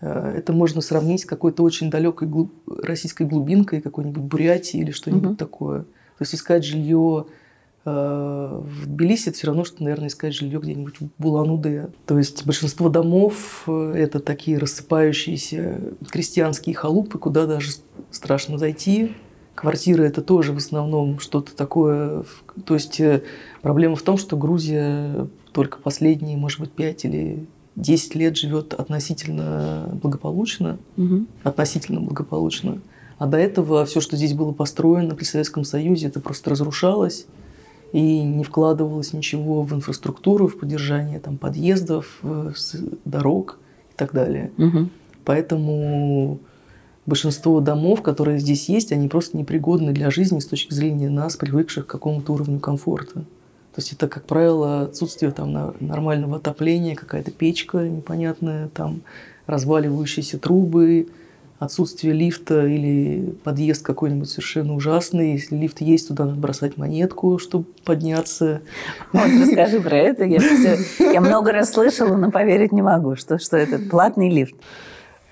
Э, 0.00 0.34
Это 0.36 0.52
можно 0.52 0.80
сравнить 0.80 1.22
с 1.22 1.24
какой-то 1.24 1.64
очень 1.64 1.90
далекой 1.90 2.28
глу- 2.28 2.50
российской 2.66 3.26
глубинкой, 3.26 3.80
какой-нибудь 3.80 4.22
Бурятии 4.22 4.78
или 4.78 4.92
что-нибудь 4.92 5.38
такое. 5.38 5.80
То 5.82 6.20
есть 6.20 6.36
искать 6.36 6.64
жилье 6.64 7.26
в 7.84 8.86
Тбилиси 8.86 9.30
это 9.30 9.38
все 9.38 9.48
равно, 9.48 9.64
что, 9.64 9.82
наверное, 9.82 10.08
искать 10.08 10.34
жилье 10.34 10.60
где-нибудь 10.60 11.00
в 11.00 11.08
Булан-Удэ. 11.18 11.88
То 12.06 12.16
есть 12.16 12.46
большинство 12.46 12.88
домов 12.88 13.68
это 13.68 14.20
такие 14.20 14.58
рассыпающиеся 14.58 15.80
крестьянские 16.08 16.76
халупы, 16.76 17.18
куда 17.18 17.46
даже 17.46 17.72
страшно 18.10 18.58
зайти. 18.58 19.12
Квартиры 19.56 20.04
это 20.04 20.22
тоже 20.22 20.52
в 20.52 20.58
основном 20.58 21.18
что-то 21.18 21.54
такое. 21.54 22.24
То 22.64 22.74
есть 22.74 23.00
э, 23.00 23.22
проблема 23.60 23.96
в 23.96 24.02
том, 24.02 24.16
что 24.16 24.36
Грузия 24.36 25.28
только 25.52 25.78
последние, 25.78 26.38
может 26.38 26.58
быть, 26.60 26.70
5 26.70 27.04
или 27.04 27.46
10 27.76 28.14
лет 28.14 28.36
живет 28.36 28.74
относительно 28.74 29.90
благополучно 30.02 30.78
относительно 31.42 32.00
благополучно. 32.00 32.80
А 33.18 33.26
до 33.26 33.36
этого 33.36 33.84
все, 33.84 34.00
что 34.00 34.16
здесь 34.16 34.34
было 34.34 34.52
построено 34.52 35.14
при 35.14 35.24
Советском 35.24 35.64
Союзе, 35.64 36.08
это 36.08 36.20
просто 36.20 36.50
разрушалось 36.50 37.26
и 37.92 38.22
не 38.22 38.42
вкладывалось 38.42 39.12
ничего 39.12 39.62
в 39.62 39.72
инфраструктуру, 39.74 40.48
в 40.48 40.58
поддержание 40.58 41.20
там, 41.20 41.36
подъездов, 41.36 42.18
э, 42.22 42.52
дорог 43.04 43.58
и 43.92 43.94
так 43.96 44.12
далее. 44.12 44.50
Поэтому 45.24 46.40
большинство 47.06 47.60
домов, 47.60 48.02
которые 48.02 48.38
здесь 48.38 48.68
есть, 48.68 48.92
они 48.92 49.08
просто 49.08 49.36
непригодны 49.36 49.92
для 49.92 50.10
жизни 50.10 50.38
с 50.40 50.46
точки 50.46 50.72
зрения 50.72 51.10
нас, 51.10 51.36
привыкших 51.36 51.86
к 51.86 51.90
какому-то 51.90 52.32
уровню 52.32 52.60
комфорта. 52.60 53.20
То 53.74 53.78
есть 53.78 53.92
это, 53.92 54.08
как 54.08 54.24
правило, 54.24 54.82
отсутствие 54.82 55.32
там 55.32 55.74
нормального 55.80 56.36
отопления, 56.36 56.94
какая-то 56.94 57.30
печка 57.30 57.88
непонятная, 57.88 58.68
там 58.68 59.02
разваливающиеся 59.46 60.38
трубы, 60.38 61.08
отсутствие 61.64 62.12
лифта 62.12 62.66
или 62.66 63.34
подъезд 63.44 63.84
какой-нибудь 63.84 64.28
совершенно 64.28 64.74
ужасный. 64.74 65.32
Если 65.34 65.56
лифт 65.56 65.80
есть, 65.80 66.08
туда 66.08 66.24
надо 66.24 66.36
бросать 66.38 66.76
монетку, 66.76 67.38
чтобы 67.38 67.66
подняться. 67.84 68.62
Вот, 69.12 69.26
расскажи 69.40 69.80
про 69.80 69.96
это. 69.96 70.24
Я, 70.24 70.40
всё- 70.40 71.12
я 71.12 71.20
много 71.20 71.52
раз 71.52 71.72
слышала, 71.72 72.16
но 72.16 72.30
поверить 72.30 72.72
не 72.72 72.82
могу, 72.82 73.16
что, 73.16 73.38
что 73.38 73.56
это 73.56 73.78
платный 73.78 74.28
лифт. 74.30 74.54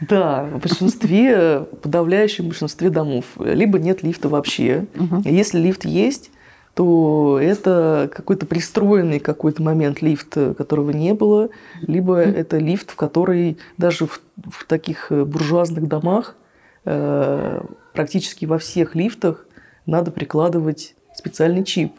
Да, 0.00 0.44
в 0.44 0.60
большинстве, 0.60 1.66
подавляющем 1.82 2.46
большинстве 2.46 2.88
домов 2.88 3.24
либо 3.38 3.78
нет 3.78 4.02
лифта 4.02 4.28
вообще. 4.28 4.86
И 5.24 5.34
Если 5.34 5.58
лифт 5.58 5.84
есть, 5.84 6.30
то 6.74 7.38
это 7.40 8.10
какой-то 8.14 8.46
пристроенный 8.46 9.18
какой-то 9.18 9.62
момент 9.62 10.02
лифт, 10.02 10.36
которого 10.56 10.90
не 10.90 11.14
было, 11.14 11.50
либо 11.82 12.18
это 12.18 12.58
лифт, 12.58 12.90
в 12.90 12.96
который 12.96 13.58
даже 13.76 14.06
в, 14.06 14.20
в 14.36 14.64
таких 14.66 15.10
э, 15.10 15.24
буржуазных 15.24 15.88
домах 15.88 16.36
э, 16.84 17.60
практически 17.92 18.46
во 18.46 18.58
всех 18.58 18.94
лифтах 18.94 19.46
надо 19.86 20.10
прикладывать 20.10 20.94
специальный 21.14 21.64
чип. 21.64 21.92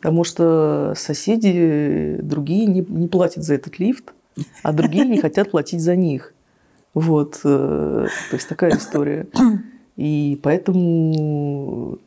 Потому 0.00 0.24
что 0.24 0.94
соседи 0.96 2.18
другие 2.22 2.66
не, 2.66 2.80
не 2.80 3.08
платят 3.08 3.44
за 3.44 3.54
этот 3.54 3.78
лифт, 3.78 4.14
а 4.62 4.72
другие 4.72 5.06
не 5.06 5.20
хотят 5.20 5.50
платить 5.50 5.82
за 5.82 5.96
них. 5.96 6.32
Вот. 6.94 7.40
э, 7.44 8.06
То 8.30 8.36
есть 8.36 8.48
такая 8.48 8.76
история. 8.76 9.26
И 9.96 10.40
поэтому, 10.42 11.98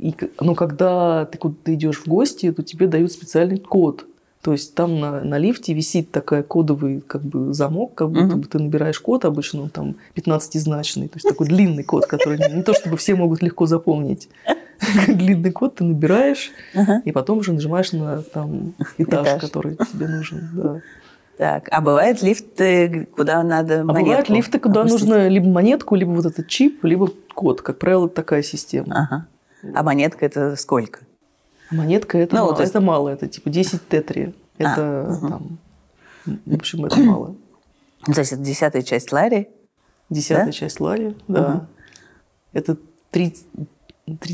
и, 0.00 0.12
к- 0.12 0.28
ну, 0.40 0.54
когда 0.54 1.26
ты 1.26 1.36
куда-то 1.38 1.74
идешь 1.74 1.98
в 1.98 2.06
гости, 2.08 2.50
то 2.52 2.62
тебе 2.62 2.86
дают 2.86 3.12
специальный 3.12 3.58
код. 3.58 4.06
То 4.42 4.52
есть 4.52 4.74
там 4.74 4.98
на, 4.98 5.22
на 5.22 5.36
лифте 5.36 5.74
висит 5.74 6.10
такой 6.10 6.42
кодовый 6.42 7.02
как 7.02 7.20
бы 7.22 7.52
замок, 7.52 7.94
как 7.94 8.08
будто 8.10 8.24
Мгм. 8.24 8.40
бы 8.40 8.46
ты 8.48 8.58
набираешь 8.58 8.98
код, 8.98 9.26
обычно 9.26 9.62
он 9.62 9.68
там 9.68 9.96
15-значный, 10.14 11.08
то 11.08 11.16
есть 11.16 11.28
такой 11.28 11.46
длинный 11.46 11.84
код, 11.84 12.06
который 12.06 12.38
не, 12.38 12.62
то 12.62 12.72
чтобы 12.72 12.96
все 12.96 13.14
могут 13.14 13.42
легко 13.42 13.66
запомнить. 13.66 14.30
Длинный 15.08 15.50
код 15.52 15.74
ты 15.74 15.84
набираешь, 15.84 16.52
и 17.04 17.12
потом 17.12 17.38
уже 17.38 17.52
нажимаешь 17.52 17.92
на 17.92 18.22
там 18.22 18.72
этаж, 18.96 19.38
который 19.40 19.76
тебе 19.92 20.08
нужен. 20.08 20.80
Так, 21.36 21.68
а 21.70 21.80
бывает 21.82 22.22
лифты, 22.22 23.08
куда 23.16 23.42
надо 23.42 23.80
А 23.80 23.84
монетку 23.84 24.04
бывают 24.04 24.28
лифты, 24.30 24.58
куда 24.58 24.84
нужно 24.84 25.28
либо 25.28 25.48
монетку, 25.48 25.94
либо 25.96 26.10
вот 26.10 26.24
этот 26.26 26.46
чип, 26.48 26.82
либо 26.84 27.10
код. 27.34 27.60
Как 27.62 27.78
правило, 27.78 28.08
такая 28.08 28.42
система. 28.42 28.94
Ага. 29.06 29.26
А 29.74 29.82
монетка 29.82 30.26
это 30.26 30.56
сколько? 30.56 31.00
Монетка 31.70 32.18
это, 32.18 32.34
Ну, 32.34 32.42
мало, 32.42 32.54
то 32.56 32.62
есть- 32.62 32.72
это 32.72 32.80
мало, 32.80 33.08
это 33.10 33.28
типа 33.28 33.50
10 33.50 33.88
тетри. 33.88 34.34
Это 34.58 34.74
А, 35.08 35.28
там, 35.28 35.58
в 36.26 36.54
общем, 36.54 36.84
это 36.84 36.98
мало. 37.00 37.34
Ну, 38.06 38.12
То 38.14 38.20
есть 38.20 38.32
это 38.32 38.42
десятая 38.42 38.82
часть 38.82 39.12
Ларри? 39.12 39.48
Десятая 40.10 40.46
Да? 40.46 40.52
часть 40.52 40.80
лари, 40.80 41.16
да. 41.28 41.40
Ага. 41.46 41.66
Это 42.52 42.76
3, 43.12 43.32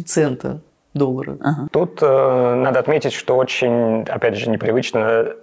цента 0.06 0.60
доллара. 0.94 1.36
Ага. 1.40 1.68
Тут 1.70 1.98
э, 2.02 2.54
надо 2.54 2.78
отметить, 2.80 3.12
что 3.12 3.36
очень, 3.36 4.02
опять 4.04 4.36
же, 4.36 4.48
непривычно, 4.48 5.34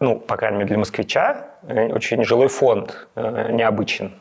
ну, 0.00 0.18
по 0.18 0.36
крайней 0.38 0.56
мере, 0.58 0.68
для 0.68 0.78
москвича, 0.78 1.48
э, 1.64 1.92
очень 1.92 2.24
жилой 2.24 2.48
фонд 2.48 3.06
э, 3.14 3.52
необычен. 3.52 4.12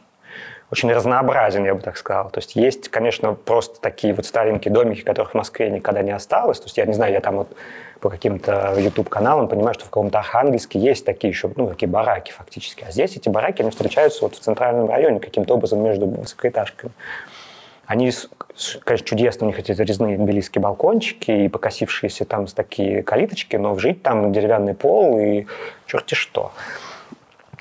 Очень 0.73 0.91
разнообразен, 0.91 1.65
я 1.65 1.75
бы 1.75 1.81
так 1.81 1.97
сказал. 1.97 2.31
То 2.31 2.39
есть 2.39 2.55
есть, 2.55 2.89
конечно, 2.89 3.35
просто 3.35 3.79
такие 3.79 4.11
вот 4.11 4.25
старенькие 4.25 4.73
домики, 4.73 5.01
которых 5.01 5.33
в 5.33 5.35
Москве 5.35 5.69
никогда 5.69 6.01
не 6.01 6.09
осталось. 6.09 6.57
То 6.57 6.65
есть 6.65 6.77
я 6.77 6.87
не 6.87 6.93
знаю, 6.93 7.13
я 7.13 7.19
там 7.19 7.35
вот 7.35 7.55
по 7.99 8.09
каким-то 8.09 8.73
YouTube-каналам 8.75 9.49
понимаю, 9.49 9.75
что 9.75 9.85
в 9.85 9.89
каком-то 9.89 10.17
Архангельске 10.17 10.79
есть 10.79 11.05
такие 11.05 11.29
еще, 11.29 11.51
ну, 11.55 11.67
такие 11.67 11.87
бараки 11.87 12.31
фактически. 12.31 12.83
А 12.87 12.91
здесь 12.91 13.15
эти 13.15 13.29
бараки, 13.29 13.61
они 13.61 13.69
встречаются 13.69 14.23
вот 14.23 14.33
в 14.33 14.39
центральном 14.39 14.89
районе 14.89 15.19
каким-то 15.19 15.53
образом 15.53 15.79
между 15.83 16.07
высокоэтажками. 16.07 16.91
Они, 17.85 18.11
конечно, 18.83 19.05
чудесно, 19.05 19.45
у 19.45 19.49
них 19.51 19.59
эти 19.59 19.73
резные 19.73 20.17
тбилисские 20.17 20.63
балкончики 20.63 21.29
и 21.29 21.49
покосившиеся 21.49 22.25
там 22.25 22.47
такие 22.47 23.03
калиточки, 23.03 23.57
но 23.57 23.77
жить 23.77 24.01
там 24.01 24.33
деревянный 24.33 24.73
пол 24.73 25.19
и 25.19 25.45
черти 25.85 26.15
что. 26.15 26.51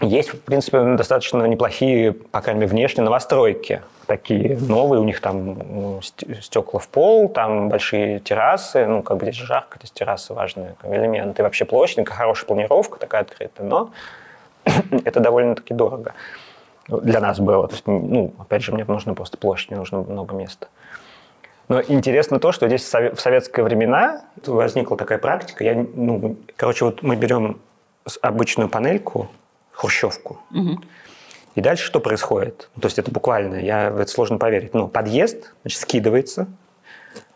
Есть, 0.03 0.31
в 0.31 0.41
принципе, 0.41 0.83
достаточно 0.97 1.45
неплохие, 1.45 2.13
по 2.13 2.41
крайней 2.41 2.63
мере, 2.63 2.73
внешние 2.73 3.05
новостройки. 3.05 3.83
Такие 4.07 4.59
новые, 4.59 5.01
у 5.01 5.05
них 5.05 5.21
там 5.21 5.55
ну, 5.55 6.03
ст- 6.03 6.25
стекла 6.43 6.81
в 6.81 6.89
пол, 6.89 7.29
там 7.29 7.69
большие 7.69 8.19
террасы, 8.19 8.85
ну, 8.87 9.03
как 9.03 9.19
бы 9.19 9.25
здесь 9.27 9.37
жарко, 9.37 9.79
то 9.79 9.85
есть 9.85 9.95
террасы 9.95 10.35
важный 10.35 10.71
как 10.81 10.91
бы 10.91 10.97
элемент. 10.97 11.39
И 11.39 11.43
вообще 11.43 11.65
площадь, 11.65 12.09
хорошая 12.09 12.47
планировка 12.49 12.99
такая 12.99 13.23
открытая, 13.23 13.65
но 13.67 13.91
это 15.05 15.21
довольно-таки 15.21 15.73
дорого 15.73 16.15
для 16.89 17.21
нас 17.21 17.39
было. 17.39 17.69
То 17.69 17.75
есть, 17.75 17.87
ну, 17.87 18.35
опять 18.39 18.63
же, 18.63 18.73
мне 18.73 18.85
нужно 18.85 19.15
просто 19.15 19.39
площадь, 19.39 19.71
мне 19.71 19.79
нужно 19.79 19.99
много 19.99 20.35
места. 20.35 20.67
Но 21.69 21.81
интересно 21.81 22.41
то, 22.41 22.51
что 22.51 22.67
здесь 22.67 22.83
в 22.83 22.93
сове- 22.93 23.15
в 23.15 23.21
советские 23.21 23.65
времена 23.65 24.23
возникла 24.45 24.97
такая 24.97 25.19
практика. 25.19 25.63
Я, 25.63 25.75
ну, 25.95 26.37
короче, 26.57 26.87
вот 26.87 27.03
мы 27.03 27.15
берем 27.15 27.61
обычную 28.21 28.69
панельку, 28.69 29.29
хрущевку, 29.73 30.39
и 31.55 31.61
дальше 31.61 31.85
что 31.85 32.01
происходит? 32.01 32.71
То 32.81 32.87
есть 32.87 32.99
это 32.99 33.11
буквально, 33.11 33.57
я, 33.57 33.89
это 33.89 34.07
сложно 34.07 34.39
поверить. 34.39 34.73
Ну, 34.75 34.89
подъезд, 34.89 35.53
значит, 35.63 35.81
скидывается, 35.81 36.47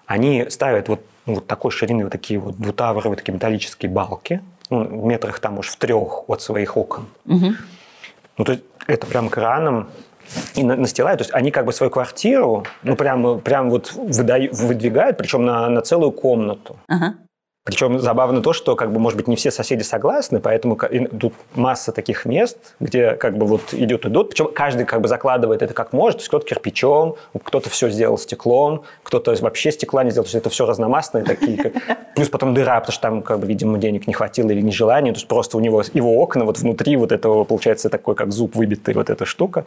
они 0.06 0.46
ставят 0.48 0.88
вот, 0.88 1.00
ну, 1.26 1.34
вот 1.34 1.46
такой 1.46 1.70
ширины 1.70 2.04
вот 2.04 2.12
такие 2.12 2.38
вот 2.38 2.56
двутавровые 2.56 3.16
такие 3.16 3.32
металлические 3.34 3.90
балки, 3.90 4.40
ну, 4.70 4.84
в 4.84 5.04
метрах 5.04 5.38
там, 5.40 5.54
может, 5.54 5.72
в 5.74 5.76
трех 5.76 6.28
от 6.30 6.40
своих 6.40 6.76
окон. 6.76 7.06
Ну, 8.38 8.44
то 8.44 8.52
есть 8.52 8.64
это 8.86 9.06
прям 9.06 9.28
краном 9.28 9.88
и 10.54 10.62
на- 10.64 10.76
настилают. 10.76 11.18
То 11.18 11.22
есть 11.24 11.34
они 11.34 11.50
как 11.50 11.64
бы 11.66 11.72
свою 11.72 11.90
квартиру, 11.90 12.64
ну, 12.82 12.96
прям, 12.96 13.40
прям 13.40 13.70
вот 13.70 13.92
выдаю- 13.92 14.54
выдвигают, 14.54 15.16
причем 15.18 15.44
на, 15.44 15.68
на 15.68 15.82
целую 15.82 16.12
комнату. 16.12 16.76
Ага. 16.88 17.14
Причем 17.66 17.98
забавно 17.98 18.42
то, 18.42 18.52
что, 18.52 18.76
как 18.76 18.92
бы, 18.92 19.00
может 19.00 19.16
быть, 19.16 19.26
не 19.26 19.34
все 19.34 19.50
соседи 19.50 19.82
согласны, 19.82 20.38
поэтому 20.38 20.78
тут 21.20 21.34
масса 21.56 21.90
таких 21.90 22.24
мест, 22.24 22.56
где, 22.78 23.10
как 23.16 23.36
бы, 23.36 23.44
вот 23.44 23.74
идет 23.74 24.06
идут, 24.06 24.30
причем 24.30 24.52
каждый, 24.54 24.86
как 24.86 25.00
бы, 25.00 25.08
закладывает 25.08 25.62
это 25.62 25.74
как 25.74 25.92
может, 25.92 26.18
то 26.18 26.20
есть 26.20 26.28
кто-то 26.28 26.46
кирпичом, 26.46 27.16
кто-то 27.42 27.68
все 27.68 27.90
сделал 27.90 28.18
стеклом, 28.18 28.84
кто-то 29.02 29.34
вообще 29.40 29.72
стекла 29.72 30.04
не 30.04 30.12
сделал, 30.12 30.22
то 30.24 30.28
есть 30.28 30.36
это 30.36 30.48
все 30.48 30.64
разномастные 30.64 31.24
такие, 31.24 31.58
как- 31.60 32.14
плюс 32.14 32.28
потом 32.28 32.54
дыра, 32.54 32.78
потому 32.78 32.92
что 32.92 33.02
там, 33.02 33.22
как 33.22 33.40
бы, 33.40 33.48
видимо, 33.48 33.78
денег 33.78 34.06
не 34.06 34.12
хватило 34.14 34.48
или 34.50 34.60
нежелания, 34.60 35.12
то 35.12 35.16
есть 35.16 35.26
просто 35.26 35.56
у 35.56 35.60
него, 35.60 35.82
его 35.92 36.14
окна 36.22 36.44
вот 36.44 36.58
внутри 36.60 36.94
вот 36.96 37.10
этого, 37.10 37.42
получается, 37.42 37.88
такой, 37.90 38.14
как 38.14 38.30
зуб 38.32 38.54
выбитый, 38.54 38.94
вот 38.94 39.10
эта 39.10 39.24
штука. 39.24 39.64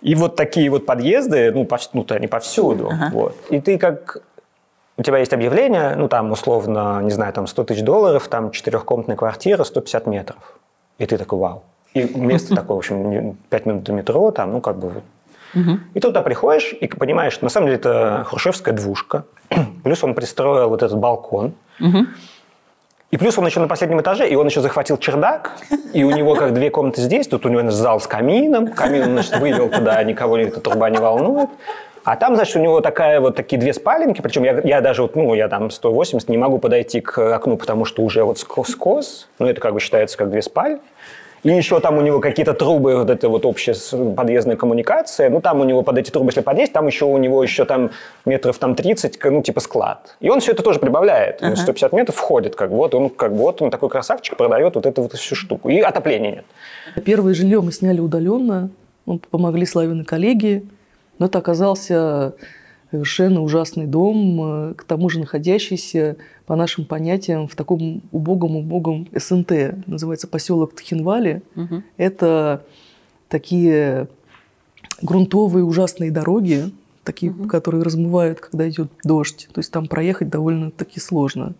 И 0.00 0.16
вот 0.16 0.34
такие 0.34 0.68
вот 0.70 0.86
подъезды, 0.86 1.52
ну, 1.52 1.62
повс- 1.62 1.90
ну 1.92 2.04
они 2.08 2.26
повсюду. 2.26 2.90
Вот. 3.12 3.36
И 3.50 3.60
ты 3.60 3.78
как 3.78 4.22
у 5.02 5.04
тебя 5.04 5.18
есть 5.18 5.32
объявление, 5.32 5.96
ну, 5.96 6.06
там, 6.06 6.30
условно, 6.30 7.00
не 7.02 7.10
знаю, 7.10 7.32
там, 7.32 7.48
100 7.48 7.64
тысяч 7.64 7.82
долларов, 7.82 8.28
там, 8.28 8.52
четырехкомнатная 8.52 9.16
квартира, 9.16 9.64
150 9.64 10.06
метров. 10.06 10.38
И 10.98 11.06
ты 11.06 11.18
такой, 11.18 11.40
вау. 11.40 11.64
И 11.92 12.04
место 12.04 12.54
такое, 12.54 12.76
в 12.76 12.78
общем, 12.78 13.36
5 13.50 13.66
минут 13.66 13.82
до 13.82 13.92
метро, 13.92 14.30
там, 14.30 14.52
ну, 14.52 14.60
как 14.60 14.78
бы... 14.78 15.02
И 15.94 15.94
ты 15.94 16.00
туда 16.00 16.22
приходишь 16.22 16.72
и 16.72 16.86
понимаешь, 16.86 17.32
что 17.32 17.44
на 17.44 17.50
самом 17.50 17.66
деле 17.66 17.78
это 17.78 18.24
хрущевская 18.28 18.72
двушка. 18.72 19.24
Плюс 19.82 20.04
он 20.04 20.14
пристроил 20.14 20.68
вот 20.68 20.84
этот 20.84 20.96
балкон. 20.98 21.52
И 23.12 23.18
плюс 23.18 23.36
он 23.36 23.44
еще 23.44 23.60
на 23.60 23.68
последнем 23.68 24.00
этаже, 24.00 24.26
и 24.26 24.34
он 24.36 24.46
еще 24.46 24.62
захватил 24.62 24.96
чердак, 24.96 25.52
и 25.92 26.02
у 26.02 26.10
него 26.10 26.34
как 26.34 26.54
две 26.54 26.70
комнаты 26.70 27.02
здесь, 27.02 27.28
тут 27.28 27.44
у 27.44 27.50
него 27.50 27.60
значит, 27.60 27.78
зал 27.78 28.00
с 28.00 28.06
камином, 28.06 28.68
камин, 28.68 29.02
он, 29.02 29.10
значит, 29.12 29.38
вывел 29.38 29.68
туда, 29.68 30.02
никого 30.02 30.38
эта 30.38 30.60
труба 30.60 30.88
не 30.88 30.96
волнует. 30.96 31.50
А 32.04 32.16
там, 32.16 32.36
значит, 32.36 32.56
у 32.56 32.58
него 32.58 32.80
такая 32.80 33.20
вот 33.20 33.36
такие 33.36 33.60
две 33.60 33.74
спаленки, 33.74 34.22
причем 34.22 34.44
я, 34.44 34.58
я 34.64 34.80
даже 34.80 35.02
вот, 35.02 35.14
ну, 35.14 35.34
я 35.34 35.48
там 35.48 35.70
180, 35.70 36.26
не 36.30 36.38
могу 36.38 36.56
подойти 36.56 37.02
к 37.02 37.34
окну, 37.34 37.58
потому 37.58 37.84
что 37.84 38.02
уже 38.02 38.24
вот 38.24 38.38
скос-скос, 38.38 39.28
ну, 39.38 39.46
это 39.46 39.60
как 39.60 39.74
бы 39.74 39.80
считается 39.80 40.16
как 40.16 40.30
две 40.30 40.40
спальни. 40.40 40.80
И 41.44 41.48
еще 41.50 41.80
там 41.80 41.98
у 41.98 42.02
него 42.02 42.20
какие-то 42.20 42.54
трубы, 42.54 42.94
вот 42.96 43.10
это 43.10 43.28
вот 43.28 43.44
общая 43.44 43.74
подъездная 44.14 44.54
коммуникация. 44.56 45.28
Ну, 45.28 45.40
там 45.40 45.60
у 45.60 45.64
него 45.64 45.82
под 45.82 45.98
эти 45.98 46.10
трубы, 46.10 46.28
если 46.28 46.40
подъезд, 46.40 46.72
там 46.72 46.86
еще 46.86 47.04
у 47.04 47.16
него 47.18 47.42
еще 47.42 47.64
там 47.64 47.90
метров 48.24 48.58
там 48.58 48.76
30, 48.76 49.18
к- 49.18 49.28
ну, 49.30 49.42
типа 49.42 49.58
склад. 49.60 50.16
И 50.20 50.30
он 50.30 50.38
все 50.38 50.52
это 50.52 50.62
тоже 50.62 50.78
прибавляет. 50.78 51.42
Него 51.42 51.56
150 51.56 51.92
метров 51.92 52.14
входит, 52.14 52.54
как 52.54 52.70
вот 52.70 52.94
он, 52.94 53.10
как 53.10 53.32
вот 53.32 53.60
он 53.60 53.70
такой 53.70 53.88
красавчик, 53.88 54.36
продает 54.36 54.76
вот 54.76 54.86
эту 54.86 55.02
вот 55.02 55.12
всю 55.14 55.34
штуку. 55.34 55.68
И 55.68 55.80
отопления 55.80 56.30
нет. 56.30 57.04
Первое 57.04 57.34
жилье 57.34 57.60
мы 57.60 57.72
сняли 57.72 57.98
удаленно, 57.98 58.70
помогли 59.30 59.66
Славины 59.66 60.04
коллеги, 60.04 60.62
но 61.18 61.26
это 61.26 61.38
оказался 61.38 62.34
совершенно 62.92 63.40
ужасный 63.40 63.86
дом, 63.86 64.70
э, 64.70 64.74
к 64.74 64.84
тому 64.84 65.08
же 65.08 65.18
находящийся, 65.18 66.16
по 66.44 66.56
нашим 66.56 66.84
понятиям, 66.84 67.48
в 67.48 67.56
таком 67.56 68.02
убогом-убогом 68.12 69.08
СНТ, 69.14 69.86
называется 69.86 70.28
поселок 70.28 70.74
Тхинвали. 70.74 71.42
Это 71.96 72.64
такие 73.28 74.08
грунтовые 75.00 75.64
ужасные 75.64 76.10
дороги, 76.10 76.70
такие, 77.02 77.32
которые 77.48 77.82
размывают, 77.82 78.40
когда 78.40 78.68
идет 78.68 78.90
дождь. 79.02 79.48
То 79.54 79.60
есть 79.60 79.72
там 79.72 79.86
проехать 79.86 80.28
довольно-таки 80.28 81.00
сложно. 81.00 81.54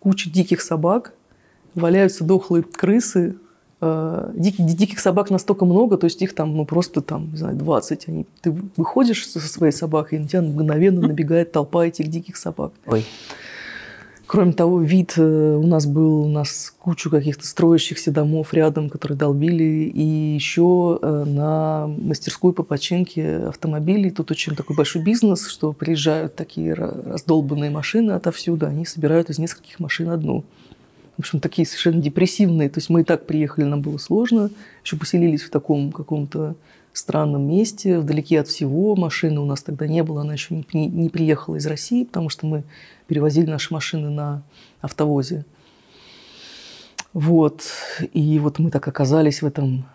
Куча 0.00 0.28
диких 0.28 0.60
собак, 0.60 1.12
валяются 1.74 2.24
дохлые 2.24 2.64
крысы. 2.64 3.36
Э, 3.80 4.32
диких, 4.34 4.66
диких 4.66 4.98
собак 4.98 5.30
настолько 5.30 5.64
много, 5.64 5.96
то 5.98 6.06
есть 6.06 6.20
их 6.20 6.34
там 6.34 6.56
ну, 6.56 6.64
просто 6.64 7.00
там, 7.00 7.30
не 7.30 7.36
знаю, 7.36 7.56
20. 7.56 8.08
Они, 8.08 8.26
ты 8.40 8.52
выходишь 8.76 9.24
со 9.26 9.38
своей 9.40 9.72
собакой, 9.72 10.18
и 10.18 10.20
на 10.20 10.26
тебя 10.26 10.42
мгновенно 10.42 11.06
набегает 11.06 11.52
толпа 11.52 11.86
этих 11.86 12.08
диких 12.08 12.36
собак. 12.36 12.72
Ой. 12.86 13.04
Кроме 14.26 14.52
того, 14.52 14.82
вид 14.82 15.14
э, 15.16 15.22
у 15.22 15.66
нас 15.66 15.86
был, 15.86 16.22
у 16.22 16.28
нас 16.28 16.74
кучу 16.78 17.08
каких-то 17.08 17.46
строящихся 17.46 18.10
домов 18.10 18.52
рядом, 18.52 18.90
которые 18.90 19.16
долбили, 19.16 19.90
и 19.94 20.34
еще 20.34 20.98
э, 21.00 21.24
на 21.26 21.86
мастерскую 21.86 22.52
по 22.52 22.64
починке 22.64 23.46
автомобилей. 23.46 24.10
Тут 24.10 24.32
очень 24.32 24.56
такой 24.56 24.74
большой 24.76 25.02
бизнес, 25.02 25.46
что 25.46 25.72
приезжают 25.72 26.34
такие 26.34 26.74
ра- 26.74 27.12
раздолбанные 27.12 27.70
машины 27.70 28.10
отовсюду, 28.10 28.66
они 28.66 28.84
собирают 28.84 29.30
из 29.30 29.38
нескольких 29.38 29.78
машин 29.78 30.10
одну. 30.10 30.44
В 31.18 31.20
общем, 31.20 31.40
такие 31.40 31.66
совершенно 31.66 32.00
депрессивные. 32.00 32.70
То 32.70 32.78
есть 32.78 32.88
мы 32.90 33.00
и 33.00 33.04
так 33.04 33.26
приехали, 33.26 33.64
нам 33.64 33.82
было 33.82 33.98
сложно. 33.98 34.50
Еще 34.84 34.96
поселились 34.96 35.42
в 35.42 35.50
таком 35.50 35.90
каком-то 35.90 36.54
странном 36.92 37.42
месте, 37.42 37.98
вдалеке 37.98 38.40
от 38.40 38.46
всего. 38.46 38.94
Машины 38.94 39.40
у 39.40 39.44
нас 39.44 39.62
тогда 39.62 39.88
не 39.88 40.04
было, 40.04 40.20
она 40.20 40.34
еще 40.34 40.62
не, 40.72 40.86
не 40.86 41.08
приехала 41.08 41.56
из 41.56 41.66
России, 41.66 42.04
потому 42.04 42.28
что 42.28 42.46
мы 42.46 42.62
перевозили 43.08 43.50
наши 43.50 43.74
машины 43.74 44.10
на 44.10 44.44
автовозе. 44.80 45.44
Вот. 47.12 47.64
И 48.12 48.38
вот 48.38 48.60
мы 48.60 48.70
так 48.70 48.86
оказались 48.86 49.42
в 49.42 49.46
этом 49.46 49.86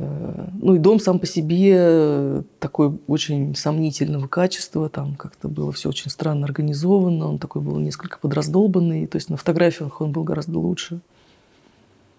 ну 0.00 0.74
и 0.74 0.78
дом 0.78 0.98
сам 1.00 1.18
по 1.18 1.26
себе 1.26 2.42
такой 2.58 2.98
очень 3.06 3.54
сомнительного 3.54 4.26
качества, 4.26 4.88
там 4.88 5.14
как-то 5.14 5.48
было 5.48 5.72
все 5.72 5.88
очень 5.88 6.10
странно 6.10 6.46
организовано, 6.46 7.28
он 7.28 7.38
такой 7.38 7.62
был 7.62 7.78
несколько 7.78 8.18
подраздолбанный, 8.18 9.06
то 9.06 9.16
есть 9.16 9.30
на 9.30 9.36
фотографиях 9.36 10.00
он 10.00 10.12
был 10.12 10.24
гораздо 10.24 10.58
лучше. 10.58 11.00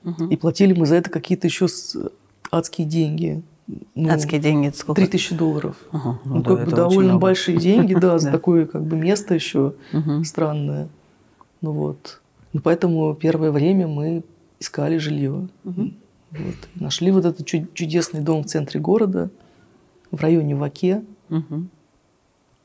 Угу. 0.03 0.25
И 0.25 0.35
платили 0.35 0.73
мы 0.73 0.85
за 0.85 0.95
это 0.95 1.09
какие-то 1.09 1.47
еще 1.47 1.67
адские 2.51 2.87
деньги. 2.87 3.41
Ну, 3.95 4.11
адские 4.11 4.41
деньги 4.41 4.67
это 4.67 4.77
сколько? 4.77 5.01
3000 5.01 5.35
долларов. 5.35 5.75
Ага, 5.91 6.19
ну, 6.25 6.35
ну, 6.35 6.43
как 6.43 6.65
бы 6.65 6.71
довольно 6.71 7.17
большие 7.17 7.57
деньги, 7.57 7.93
да, 7.93 8.19
за 8.19 8.31
такое 8.31 8.65
как 8.65 8.83
бы 8.83 8.95
место 8.95 9.33
еще 9.33 9.73
странное. 10.23 10.89
Ну 11.61 11.71
вот. 11.71 12.21
Ну, 12.53 12.59
поэтому 12.59 13.13
первое 13.15 13.51
время 13.51 13.87
мы 13.87 14.23
искали 14.59 14.97
жилье. 14.97 15.47
Вот. 16.31 16.55
Нашли 16.75 17.11
вот 17.11 17.25
этот 17.25 17.45
чудесный 17.45 18.21
дом 18.21 18.43
в 18.43 18.47
центре 18.47 18.79
города, 18.79 19.29
в 20.11 20.21
районе 20.21 20.55
Ваке. 20.55 21.03
Угу. 21.29 21.67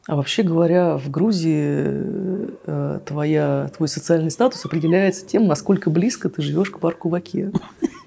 А 0.07 0.14
вообще 0.14 0.44
говоря, 0.44 0.96
в 0.96 1.11
Грузии 1.11 1.83
э, 2.66 3.00
твоя, 3.05 3.70
твой 3.76 3.88
социальный 3.88 4.31
статус 4.31 4.64
определяется 4.64 5.26
тем, 5.26 5.48
насколько 5.48 5.90
близко 5.90 6.29
ты 6.29 6.42
живешь 6.42 6.70
к 6.70 6.79
парку 6.79 7.09
Ваке. 7.09 7.50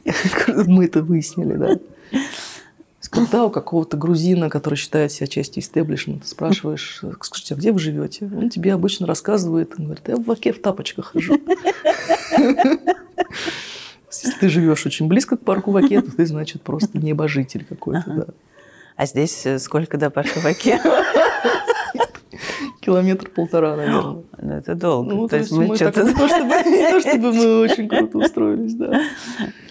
Мы 0.47 0.85
это 0.85 1.03
выяснили, 1.03 1.55
да. 1.55 1.79
Когда 3.09 3.43
у 3.43 3.49
какого-то 3.49 3.97
грузина, 3.97 4.49
который 4.49 4.75
считает 4.75 5.11
себя 5.11 5.25
частью 5.25 5.63
истеблишмента, 5.63 6.27
спрашиваешь, 6.27 7.03
скажите, 7.21 7.55
а 7.55 7.57
где 7.57 7.71
вы 7.71 7.79
живете? 7.79 8.25
Он 8.25 8.49
тебе 8.51 8.71
обычно 8.73 9.07
рассказывает, 9.07 9.73
он 9.77 9.85
говорит, 9.85 10.07
я 10.07 10.15
в 10.15 10.25
Ваке 10.25 10.53
в 10.53 10.61
тапочках 10.61 11.13
хожу. 11.13 11.39
Если 14.11 14.31
ты 14.39 14.49
живешь 14.49 14.85
очень 14.85 15.07
близко 15.07 15.37
к 15.37 15.41
парку 15.41 15.71
Ваке, 15.71 16.01
то 16.01 16.15
ты, 16.15 16.25
значит, 16.25 16.61
просто 16.61 16.97
небожитель 16.97 17.65
какой-то, 17.65 18.03
ага. 18.05 18.25
да. 18.25 18.33
А 18.95 19.05
здесь 19.05 19.45
э, 19.45 19.59
сколько 19.59 19.97
до 19.97 20.09
парка 20.09 20.39
Ваке? 20.39 20.79
Километр 22.81 23.29
полтора, 23.29 23.75
наверное. 23.75 24.01
Ну, 24.01 24.25
это 24.41 24.75
долго. 24.75 25.13
Ну, 25.13 25.21
то, 25.23 25.29
то 25.29 25.37
есть 25.37 25.51
мы, 25.51 25.67
мы 25.67 25.75
что-то... 25.75 26.03
не, 26.03 26.13
то, 26.13 26.27
чтобы, 26.27 26.53
не 26.69 26.91
то, 26.91 26.99
чтобы 26.99 27.33
мы 27.33 27.61
очень 27.61 27.87
круто 27.87 28.17
устроились, 28.17 28.73
да. 28.73 29.01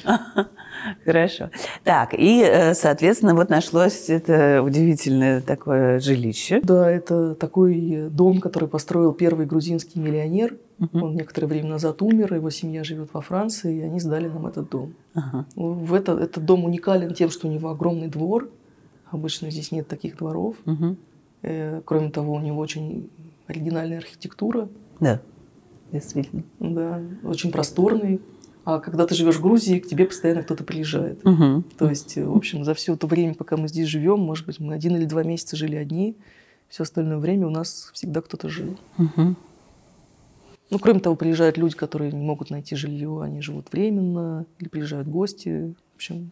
Хорошо. 1.05 1.51
Так, 1.85 2.15
и, 2.15 2.43
э, 2.43 2.75
соответственно, 2.75 3.35
вот 3.35 3.51
нашлось 3.51 4.09
это 4.09 4.63
удивительное 4.63 5.41
такое 5.41 6.01
жилище. 6.01 6.61
Да, 6.63 6.91
это 6.91 7.35
такой 7.35 8.09
дом, 8.11 8.41
который 8.41 8.69
построил 8.69 9.13
первый 9.13 9.47
грузинский 9.47 9.99
миллионер. 10.01 10.57
Угу. 10.79 11.05
Он 11.05 11.15
некоторое 11.15 11.47
время 11.49 11.71
назад 11.71 12.03
умер, 12.03 12.35
его 12.35 12.51
семья 12.51 12.85
живет 12.85 13.11
во 13.13 13.21
Франции, 13.21 13.79
и 13.79 13.81
они 13.83 14.01
сдали 14.01 14.29
нам 14.29 14.47
этот 14.47 14.71
дом. 14.71 14.95
Ага. 15.15 15.47
В 15.57 15.95
это, 15.95 16.13
этот 16.13 16.45
дом 16.45 16.65
уникален 16.65 17.15
тем, 17.15 17.31
что 17.31 17.49
у 17.49 17.51
него 17.51 17.71
огромный 17.71 18.09
двор. 18.09 18.49
Обычно 19.11 19.51
здесь 19.51 19.73
нет 19.73 19.89
таких 19.89 20.19
дворов. 20.19 20.57
Угу. 20.67 20.97
Кроме 21.85 22.11
того, 22.11 22.35
у 22.35 22.41
него 22.41 22.61
очень 22.61 23.11
оригинальная 23.47 23.99
архитектура. 23.99 24.69
Да, 25.01 25.21
действительно. 25.93 26.43
Да, 26.61 27.01
очень 27.25 27.51
просторный. 27.51 28.21
А 28.65 28.81
когда 28.81 29.07
ты 29.07 29.15
живешь 29.15 29.37
в 29.37 29.43
Грузии, 29.43 29.79
к 29.79 29.89
тебе 29.89 30.05
постоянно 30.05 30.43
кто-то 30.43 30.65
приезжает. 30.65 31.25
Угу. 31.27 31.65
То 31.79 31.89
есть, 31.89 32.17
в 32.17 32.37
общем, 32.37 32.65
за 32.65 32.75
все 32.75 32.97
то 32.97 33.07
время, 33.07 33.35
пока 33.35 33.57
мы 33.57 33.69
здесь 33.69 33.89
живем, 33.89 34.21
может 34.21 34.47
быть, 34.47 34.61
мы 34.61 34.75
один 34.75 34.97
или 34.97 35.05
два 35.05 35.23
месяца 35.23 35.57
жили 35.57 35.77
одни, 35.77 36.17
все 36.69 36.83
остальное 36.83 37.19
время 37.19 37.47
у 37.47 37.51
нас 37.51 37.91
всегда 37.95 38.21
кто-то 38.21 38.49
жил. 38.49 38.77
Угу. 38.99 39.35
Ну, 40.71 40.79
кроме 40.79 41.01
того, 41.01 41.17
приезжают 41.17 41.57
люди, 41.57 41.77
которые 41.77 42.13
не 42.13 42.23
могут 42.23 42.51
найти 42.51 42.77
жилье, 42.77 43.23
они 43.23 43.41
живут 43.41 43.73
временно, 43.73 44.45
или 44.59 44.69
приезжают 44.69 45.09
гости. 45.09 45.75
В 45.95 45.97
общем, 45.97 46.31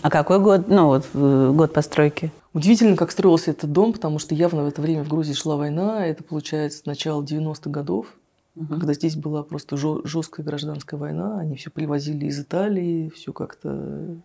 а 0.00 0.10
какой 0.10 0.38
год, 0.38 0.68
ну 0.68 0.86
вот 0.86 1.06
э, 1.12 1.52
год 1.54 1.72
постройки? 1.72 2.32
Удивительно, 2.54 2.96
как 2.96 3.10
строился 3.10 3.50
этот 3.50 3.72
дом, 3.72 3.92
потому 3.92 4.18
что 4.18 4.34
явно 4.34 4.64
в 4.64 4.68
это 4.68 4.80
время 4.80 5.04
в 5.04 5.08
Грузии 5.08 5.32
шла 5.32 5.56
война. 5.56 6.06
Это 6.06 6.22
получается 6.22 6.82
начало 6.86 7.22
90-х 7.22 7.70
годов 7.70 8.06
угу. 8.54 8.66
когда 8.66 8.94
здесь 8.94 9.16
была 9.16 9.42
просто 9.42 9.76
жесткая 9.76 10.44
гражданская 10.44 10.98
война, 10.98 11.38
они 11.38 11.56
все 11.56 11.70
привозили 11.70 12.26
из 12.26 12.40
Италии, 12.40 13.10
все 13.10 13.32
как-то 13.32 14.16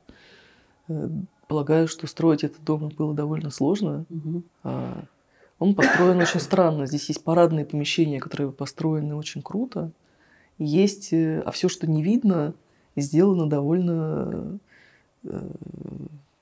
э, 0.88 1.10
полагаю, 1.48 1.88
что 1.88 2.08
строить 2.08 2.44
этот 2.44 2.64
дом 2.64 2.90
было 2.98 3.14
довольно 3.14 3.50
сложно. 3.50 4.06
Угу. 4.10 4.44
Он 5.60 5.74
построен 5.74 6.20
очень 6.20 6.40
странно. 6.40 6.86
Здесь 6.86 7.08
есть 7.08 7.24
парадные 7.24 7.66
помещения, 7.66 8.20
которые 8.20 8.52
построены 8.52 9.16
очень 9.16 9.42
круто. 9.42 9.92
Есть, 10.58 11.14
э, 11.14 11.42
а 11.46 11.52
все, 11.52 11.70
что 11.70 11.88
не 11.88 12.04
видно, 12.04 12.54
сделано 12.96 13.48
довольно, 13.48 14.60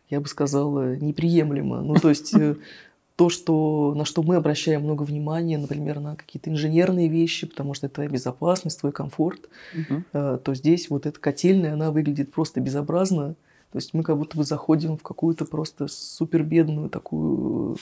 я 0.10 0.22
бы 0.22 0.28
сказала, 0.28 0.96
неприемлемо. 0.96 1.82
Ну, 1.82 1.96
то 1.96 2.10
есть 2.10 2.34
то, 3.16 3.30
что, 3.30 3.94
на 3.96 4.04
что 4.04 4.24
мы 4.24 4.36
обращаем 4.36 4.82
много 4.82 5.04
внимания, 5.04 5.58
например, 5.58 6.00
на 6.00 6.16
какие-то 6.16 6.50
инженерные 6.50 7.08
вещи, 7.08 7.48
потому 7.48 7.74
что 7.74 7.86
это 7.86 7.96
твоя 7.96 8.10
безопасность, 8.10 8.80
твой 8.80 8.92
комфорт, 8.92 9.50
угу. 9.74 10.04
то 10.12 10.54
здесь 10.54 10.90
вот 10.90 11.06
эта 11.06 11.20
котельная, 11.20 11.74
она 11.74 11.92
выглядит 11.92 12.32
просто 12.32 12.60
безобразно. 12.60 13.36
То 13.72 13.78
есть 13.78 13.94
мы 13.94 14.04
как 14.04 14.18
будто 14.18 14.38
бы 14.38 14.44
заходим 14.44 14.98
в 14.98 15.04
какую-то 15.04 15.46
просто 15.46 15.88
супер 15.88 16.44
бедную 16.44 16.90
такую 16.90 17.78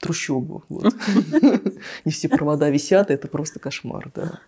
трущобу. 0.00 0.64
Вот. 0.68 0.94
Не 2.04 2.12
все 2.12 2.28
провода 2.28 2.68
висят, 2.70 3.10
это 3.10 3.28
просто 3.28 3.60
кошмар, 3.60 4.10
да. 4.14 4.40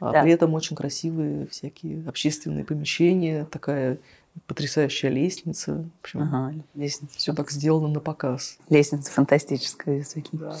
А 0.00 0.22
при 0.22 0.32
этом 0.32 0.54
очень 0.54 0.76
красивые 0.76 1.46
всякие 1.46 2.06
общественные 2.08 2.64
помещения, 2.64 3.46
такая 3.50 3.98
потрясающая 4.46 5.10
лестница. 5.10 5.74
В 5.74 6.00
общем, 6.02 6.22
ага, 6.22 6.54
лестница. 6.74 7.16
Все 7.18 7.32
так 7.32 7.50
сделано 7.50 7.88
на 7.88 8.00
показ. 8.00 8.58
Лестница 8.68 9.10
фантастическая, 9.10 9.98
действительно. 9.98 10.50
Да. 10.50 10.56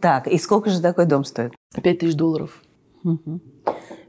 Так, 0.00 0.28
и 0.28 0.38
сколько 0.38 0.70
же 0.70 0.80
такой 0.80 1.06
дом 1.06 1.24
стоит? 1.24 1.52
Пять 1.82 2.00
тысяч 2.00 2.14
долларов. 2.14 2.62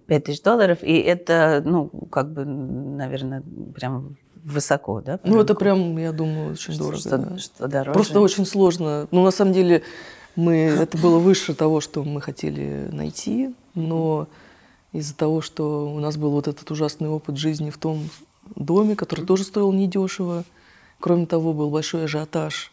Пять 0.08 0.24
тысяч 0.24 0.42
долларов, 0.42 0.80
и 0.82 0.98
это, 0.98 1.62
ну, 1.66 1.90
как 2.12 2.32
бы, 2.34 2.46
наверное, 2.46 3.44
прям 3.76 4.18
высоко, 4.44 5.02
да? 5.02 5.18
Прям 5.18 5.36
ну, 5.36 5.42
это 5.42 5.54
прям, 5.54 5.98
я 5.98 6.12
думаю, 6.12 6.54
очень 6.54 6.74
что, 6.74 6.84
дорого. 6.84 7.00
Что, 7.00 7.18
да. 7.18 7.38
что 7.38 7.68
дороже? 7.68 7.94
Просто 7.94 8.20
очень 8.20 8.46
сложно. 8.46 9.08
Ну, 9.12 9.24
на 9.24 9.32
самом 9.32 9.54
деле, 9.54 9.84
мы, 10.36 10.56
это 10.56 10.98
было 10.98 11.20
выше 11.20 11.54
того, 11.54 11.82
что 11.82 12.04
мы 12.04 12.22
хотели 12.22 12.88
найти, 12.92 13.54
но 13.76 14.28
из-за 14.92 15.16
того, 15.16 15.42
что 15.42 15.92
у 15.94 16.00
нас 16.00 16.18
был 16.18 16.32
вот 16.32 16.48
этот 16.48 16.70
ужасный 16.72 17.10
опыт 17.10 17.38
жизни 17.38 17.70
в 17.70 17.78
том 17.78 18.10
доме, 18.56 18.96
который 18.96 19.26
тоже 19.26 19.44
стоил 19.44 19.72
недешево. 19.72 20.44
Кроме 21.00 21.26
того, 21.26 21.54
был 21.54 21.70
большой 21.70 22.06
ажиотаж, 22.06 22.72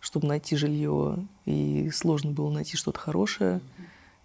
чтобы 0.00 0.26
найти 0.26 0.56
жилье, 0.56 1.16
и 1.46 1.90
сложно 1.92 2.32
было 2.32 2.50
найти 2.50 2.76
что-то 2.76 2.98
хорошее. 2.98 3.60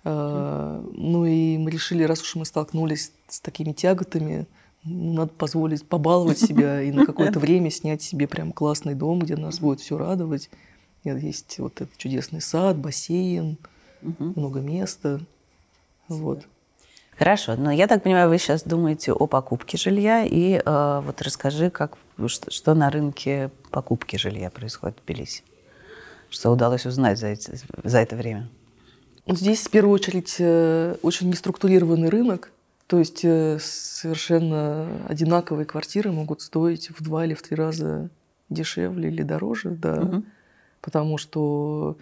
А, 0.03 0.83
ну 0.93 1.25
и 1.25 1.57
мы 1.57 1.71
решили, 1.71 2.03
раз 2.03 2.21
уж 2.21 2.35
мы 2.35 2.45
столкнулись 2.45 3.11
с 3.27 3.39
такими 3.39 3.71
тяготами, 3.71 4.47
надо 4.83 5.31
позволить 5.31 5.87
побаловать 5.87 6.39
себя 6.39 6.81
и 6.81 6.91
на 6.91 7.05
какое-то 7.05 7.39
время 7.39 7.69
снять 7.71 8.01
себе 8.01 8.27
прям 8.27 8.51
классный 8.51 8.95
дом, 8.95 9.19
где 9.19 9.35
нас 9.35 9.59
будет 9.59 9.79
все 9.79 9.97
радовать. 9.97 10.49
Есть 11.03 11.59
вот 11.59 11.81
этот 11.81 11.97
чудесный 11.97 12.41
сад, 12.41 12.77
бассейн, 12.77 13.57
много 14.01 14.59
места. 14.59 15.21
Вот. 16.07 16.45
Хорошо, 17.17 17.56
но 17.56 17.71
я 17.71 17.88
так 17.88 18.04
понимаю, 18.04 18.30
вы 18.30 18.38
сейчас 18.38 18.63
думаете 18.63 19.13
о 19.13 19.28
покупке 19.28 19.78
жилья, 19.78 20.23
и 20.23 20.62
э, 20.63 21.02
вот 21.06 21.21
расскажи, 21.21 21.69
как, 21.69 21.97
что, 22.28 22.52
что 22.52 22.73
на 22.73 22.89
рынке 22.89 23.52
покупки 23.69 24.15
жилья 24.15 24.49
происходит 24.49 24.97
в 24.97 25.06
Тбилиси? 25.06 25.43
Что 26.30 26.49
удалось 26.52 26.86
узнать 26.88 27.19
за, 27.19 27.28
эти, 27.28 27.52
за 27.84 27.99
это 27.99 28.15
время? 28.15 28.49
Здесь, 29.28 29.62
в 29.62 29.69
первую 29.69 29.93
очередь, 29.93 30.36
э, 30.39 30.95
очень 31.04 31.30
неструктурированный 31.30 32.10
рынок, 32.10 32.52
то 32.88 32.97
есть 32.97 33.23
э, 33.23 33.60
совершенно 33.62 34.88
одинаковые 35.08 35.65
квартиры 35.65 36.12
могут 36.12 36.41
стоить 36.41 36.89
в 36.89 37.04
два 37.04 37.26
или 37.26 37.36
в 37.36 37.43
три 37.43 37.56
раза 37.56 38.10
дешевле 38.49 39.10
или 39.10 39.21
дороже, 39.21 39.69
да, 39.69 40.02
угу. 40.02 40.23
потому 40.82 41.17
что 41.17 41.95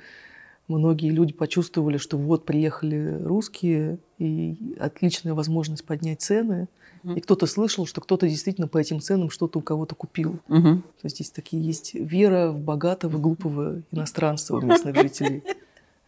многие 0.71 1.09
люди 1.09 1.33
почувствовали, 1.33 1.97
что 1.97 2.17
вот 2.17 2.45
приехали 2.45 3.19
русские, 3.21 3.99
и 4.17 4.55
отличная 4.79 5.33
возможность 5.33 5.85
поднять 5.85 6.21
цены. 6.21 6.67
Mm-hmm. 7.03 7.17
И 7.17 7.21
кто-то 7.21 7.47
слышал, 7.47 7.85
что 7.85 8.01
кто-то 8.01 8.27
действительно 8.27 8.67
по 8.67 8.77
этим 8.77 8.99
ценам 8.99 9.29
что-то 9.29 9.59
у 9.59 9.61
кого-то 9.61 9.95
купил. 9.95 10.39
Mm-hmm. 10.47 10.75
То 10.77 11.03
есть 11.03 11.15
здесь 11.15 11.31
такие 11.31 11.63
есть 11.63 11.93
вера 11.93 12.51
в 12.51 12.59
богатого, 12.59 13.17
глупого 13.17 13.81
иностранца 13.91 14.55
у 14.55 14.61
местных 14.61 14.95
жителей. 14.95 15.43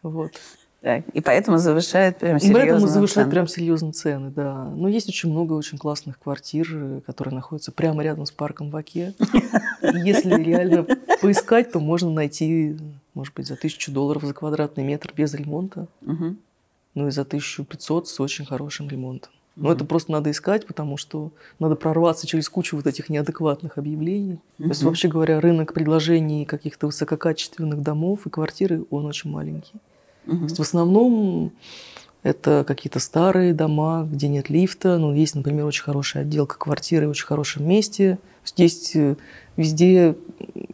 Вот. 0.04 0.34
И 1.14 1.22
поэтому 1.22 1.58
завышает 1.60 2.18
прям 2.18 2.38
И 2.38 2.40
серьезно 2.42 2.60
поэтому 2.60 2.88
завышают 2.88 3.14
цены. 3.26 3.32
прям 3.32 3.48
серьезно 3.48 3.94
цены, 3.94 4.32
да. 4.32 4.66
Но 4.66 4.90
есть 4.90 5.08
очень 5.08 5.32
много 5.32 5.54
очень 5.54 5.78
классных 5.78 6.20
квартир, 6.20 6.68
э, 6.74 7.02
которые 7.06 7.34
находятся 7.34 7.72
прямо 7.72 8.04
рядом 8.04 8.26
с 8.26 8.32
парком 8.32 8.70
в 8.70 8.76
Оке. 8.76 9.14
И 9.82 9.98
Если 9.98 10.34
реально 10.44 10.86
поискать, 11.22 11.72
то 11.72 11.80
можно 11.80 12.10
найти, 12.12 12.78
может 13.14 13.34
быть, 13.34 13.48
за 13.48 13.56
тысячу 13.56 13.94
долларов 13.94 14.24
за 14.24 14.34
квадратный 14.34 14.84
метр 14.84 15.14
без 15.16 15.34
ремонта, 15.34 15.88
ну 16.96 17.08
и 17.08 17.12
за 17.12 17.22
1500 17.22 18.08
с 18.08 18.20
очень 18.20 18.46
хорошим 18.46 18.90
ремонтом. 18.90 19.32
Но 19.56 19.72
это 19.72 19.86
просто 19.86 20.12
надо 20.12 20.32
искать, 20.32 20.66
потому 20.66 20.98
что 20.98 21.32
надо 21.60 21.76
прорваться 21.76 22.28
через 22.28 22.50
кучу 22.50 22.76
вот 22.76 22.88
этих 22.88 23.08
неадекватных 23.10 23.78
объявлений. 23.78 24.40
То 24.58 24.66
есть, 24.66 24.84
вообще 24.84 25.08
говоря, 25.08 25.40
рынок 25.40 25.74
предложений 25.74 26.46
каких-то 26.46 26.88
высококачественных 26.88 27.82
домов 27.82 28.26
и 28.26 28.30
квартиры, 28.30 28.84
он 28.90 29.06
очень 29.06 29.30
маленький. 29.30 29.76
Есть 30.26 30.58
в 30.58 30.62
основном 30.62 31.52
это 32.24 32.64
какие-то 32.66 33.00
старые 33.00 33.54
дома, 33.54 34.08
где 34.10 34.30
нет 34.30 34.50
лифта. 34.50 34.98
Ну, 34.98 35.14
есть, 35.14 35.36
например, 35.36 35.66
очень 35.66 35.84
хорошая 35.84 36.24
отделка 36.24 36.58
квартиры 36.58 37.08
в 37.08 37.12
очень 37.12 37.26
хорошем 37.26 37.68
месте. 37.68 38.18
Есть 38.56 38.96
э, 38.96 39.16
везде, 39.58 40.16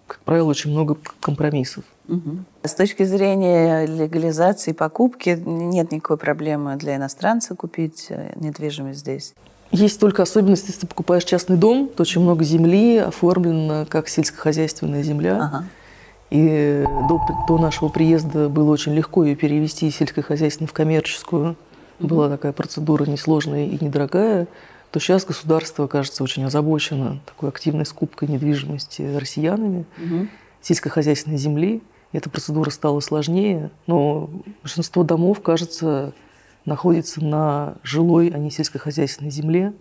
как 0.07 0.19
правило, 0.19 0.47
очень 0.47 0.71
много 0.71 0.97
компромиссов. 1.19 1.83
Мгм. 2.07 2.45
С 2.63 2.73
точки 2.75 3.03
зрения 3.03 3.85
легализации 3.85 4.73
покупки 4.73 5.41
нет 5.43 5.91
никакой 5.91 6.17
проблемы 6.17 6.75
для 6.75 6.95
иностранца 6.95 7.55
купить 7.55 8.07
э, 8.09 8.33
недвижимость 8.35 8.99
здесь. 8.99 9.33
Есть 9.71 9.99
только 9.99 10.23
особенность, 10.23 10.67
если 10.67 10.81
ты 10.81 10.87
покупаешь 10.87 11.23
частный 11.23 11.57
дом, 11.57 11.89
то 11.95 12.01
очень 12.01 12.21
много 12.21 12.43
земли 12.43 12.97
оформлено 12.97 13.85
как 13.87 14.07
сельскохозяйственная 14.07 15.03
земля. 15.03 15.37
Ага. 15.37 15.65
И 16.29 16.85
до, 17.07 17.21
до 17.47 17.57
нашего 17.57 17.89
приезда 17.89 18.49
было 18.49 18.71
очень 18.71 18.93
легко 18.93 19.23
ее 19.23 19.35
перевести 19.35 19.87
из 19.87 19.95
сельскохозяйственной 19.95 20.67
в 20.67 20.73
коммерческую. 20.73 21.55
Была 21.99 22.29
такая 22.29 22.53
процедура 22.53 23.05
несложная 23.05 23.65
и 23.65 23.83
недорогая. 23.83 24.47
То 24.91 24.99
сейчас 24.99 25.25
государство, 25.25 25.87
кажется, 25.87 26.23
очень 26.23 26.43
озабочено 26.45 27.19
такой 27.25 27.49
активной 27.49 27.85
скупкой 27.85 28.27
недвижимости 28.27 29.15
россиянами, 29.15 29.85
Мгм. 29.97 30.29
сельскохозяйственной 30.61 31.37
земли. 31.37 31.81
Эта 32.11 32.29
процедура 32.29 32.69
стала 32.71 32.99
сложнее, 33.01 33.69
но 33.85 34.29
большинство 34.63 35.03
домов, 35.03 35.41
кажется, 35.41 36.13
находится 36.65 37.23
на 37.23 37.75
жилой, 37.83 38.29
а 38.29 38.37
не 38.39 38.49
сельскохозяйственной 38.49 39.29
земле. 39.31 39.73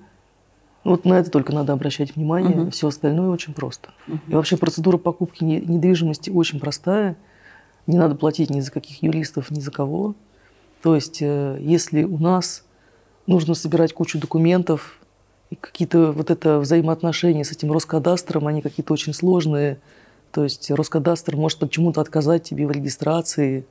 Вот 0.84 1.04
на 1.04 1.14
это 1.14 1.30
только 1.30 1.52
надо 1.52 1.72
обращать 1.72 2.14
внимание. 2.16 2.56
Мгм. 2.56 2.70
Все 2.70 2.88
остальное 2.88 3.28
очень 3.28 3.52
просто. 3.52 3.90
И 4.28 4.34
вообще 4.34 4.56
процедура 4.56 4.96
покупки 4.96 5.44
не- 5.44 5.60
недвижимости 5.60 6.30
очень 6.30 6.60
простая. 6.60 7.16
Не 7.86 7.98
надо 7.98 8.14
платить 8.14 8.50
ни 8.50 8.60
за 8.60 8.70
каких 8.70 9.02
юристов, 9.02 9.50
ни 9.50 9.60
за 9.60 9.70
кого. 9.70 10.14
То 10.82 10.94
есть, 10.94 11.18
э, 11.20 11.58
если 11.60 12.04
у 12.04 12.18
нас 12.18 12.64
нужно 13.26 13.54
собирать 13.54 13.92
кучу 13.92 14.18
документов, 14.18 15.00
и 15.50 15.56
какие-то 15.56 16.12
вот 16.12 16.30
это 16.30 16.58
взаимоотношения 16.58 17.44
с 17.44 17.50
этим 17.50 17.72
Роскадастром, 17.72 18.46
они 18.46 18.60
какие-то 18.60 18.92
очень 18.92 19.14
сложные, 19.14 19.78
то 20.30 20.44
есть 20.44 20.70
Роскадастр 20.70 21.36
может 21.36 21.58
почему-то 21.58 22.00
отказать 22.00 22.42
тебе 22.42 22.66
в 22.66 22.70
регистрации, 22.70 23.66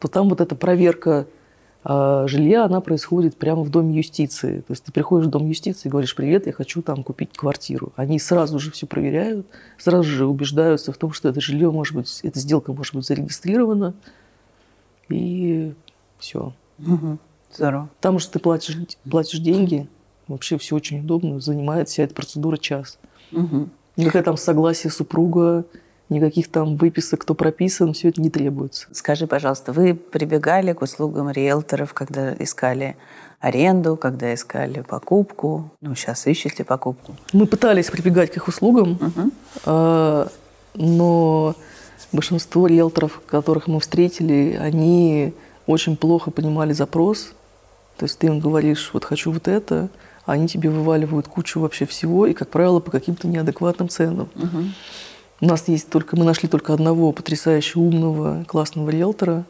то 0.00 0.08
там 0.08 0.28
вот 0.28 0.40
эта 0.40 0.56
проверка 0.56 1.26
а, 1.82 2.26
жилья, 2.26 2.64
она 2.64 2.80
происходит 2.80 3.36
прямо 3.36 3.62
в 3.62 3.70
Доме 3.70 3.96
юстиции. 3.96 4.60
То 4.60 4.72
есть 4.72 4.84
ты 4.84 4.92
приходишь 4.92 5.26
в 5.26 5.30
Дом 5.30 5.46
юстиции 5.46 5.88
и 5.88 5.90
говоришь, 5.90 6.14
привет, 6.14 6.46
я 6.46 6.52
хочу 6.52 6.82
там 6.82 7.02
купить 7.02 7.32
квартиру. 7.36 7.92
Они 7.96 8.18
сразу 8.18 8.58
же 8.58 8.70
все 8.70 8.86
проверяют, 8.86 9.46
сразу 9.78 10.04
же 10.04 10.26
убеждаются 10.26 10.92
в 10.92 10.98
том, 10.98 11.12
что 11.12 11.28
это 11.28 11.40
жилье 11.40 11.70
может 11.70 11.94
быть, 11.94 12.20
эта 12.22 12.38
сделка 12.38 12.72
может 12.72 12.94
быть 12.94 13.06
зарегистрирована. 13.06 13.94
И 15.08 15.72
все. 16.18 16.52
Мгм. 16.78 17.18
Здорово. 17.52 17.88
Там 18.00 18.16
уже 18.16 18.28
ты 18.28 18.38
платишь, 18.38 18.76
платишь 19.10 19.40
деньги, 19.40 19.88
вообще 20.28 20.58
все 20.58 20.76
очень 20.76 21.00
удобно, 21.00 21.40
занимает 21.40 21.88
вся 21.88 22.04
эта 22.04 22.14
процедура 22.14 22.58
час. 22.58 22.98
Мгм. 23.32 23.70
Никакое 23.96 24.22
там 24.22 24.36
согласие 24.36 24.90
супруга, 24.90 25.64
никаких 26.10 26.50
там 26.50 26.76
выписок, 26.76 27.20
кто 27.20 27.34
прописан, 27.34 27.92
все 27.92 28.08
это 28.08 28.20
не 28.20 28.30
требуется. 28.30 28.88
Скажи, 28.92 29.26
пожалуйста, 29.26 29.72
вы 29.72 29.94
прибегали 29.94 30.72
к 30.72 30.82
услугам 30.82 31.30
риэлторов, 31.30 31.94
когда 31.94 32.34
искали 32.34 32.96
аренду, 33.40 33.96
когда 33.96 34.34
искали 34.34 34.82
покупку? 34.82 35.70
Ну, 35.80 35.94
сейчас 35.94 36.26
ищете 36.26 36.64
покупку. 36.64 37.16
Мы 37.32 37.46
пытались 37.46 37.90
прибегать 37.90 38.30
к 38.32 38.36
их 38.36 38.48
услугам, 38.48 38.98
а, 39.64 40.28
но 40.74 41.54
большинство 42.12 42.66
риэлторов, 42.66 43.22
которых 43.26 43.66
мы 43.66 43.80
встретили, 43.80 44.58
они 44.60 45.32
очень 45.66 45.96
плохо 45.96 46.30
понимали 46.30 46.72
запрос. 46.72 47.32
То 47.96 48.04
есть 48.04 48.18
ты 48.18 48.26
им 48.26 48.40
говоришь, 48.40 48.90
вот 48.92 49.04
хочу 49.04 49.30
вот 49.30 49.46
это, 49.48 49.88
а 50.26 50.32
они 50.32 50.48
тебе 50.48 50.70
вываливают 50.70 51.28
кучу 51.28 51.60
вообще 51.60 51.86
всего, 51.86 52.26
и, 52.26 52.32
как 52.34 52.48
правило, 52.48 52.80
по 52.80 52.90
каким-то 52.90 53.28
неадекватным 53.28 53.88
ценам. 53.88 54.28
Мгм. 54.34 54.74
У 55.40 55.46
нас 55.46 55.68
есть 55.68 55.88
только, 55.88 56.16
мы 56.16 56.24
нашли 56.24 56.48
только 56.48 56.74
одного 56.74 57.12
потрясающе 57.12 57.78
умного, 57.78 58.44
классного 58.44 58.90
риэлтора, 58.90 59.44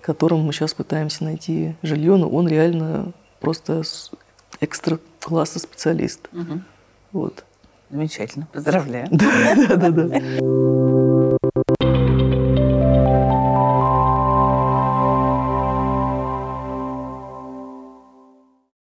которому 0.00 0.42
мы 0.42 0.52
сейчас 0.52 0.74
пытаемся 0.74 1.24
найти 1.24 1.76
жилье, 1.82 2.16
но 2.16 2.28
он 2.28 2.48
реально 2.48 3.12
просто 3.40 3.82
экстра 4.60 4.98
класса 5.20 5.58
специалист. 5.58 6.28
Мгм. 6.32 6.64
Вот. 7.12 7.44
Замечательно. 7.90 8.48
Поздравляю. 8.52 9.06
Да-да-да. 9.10 10.20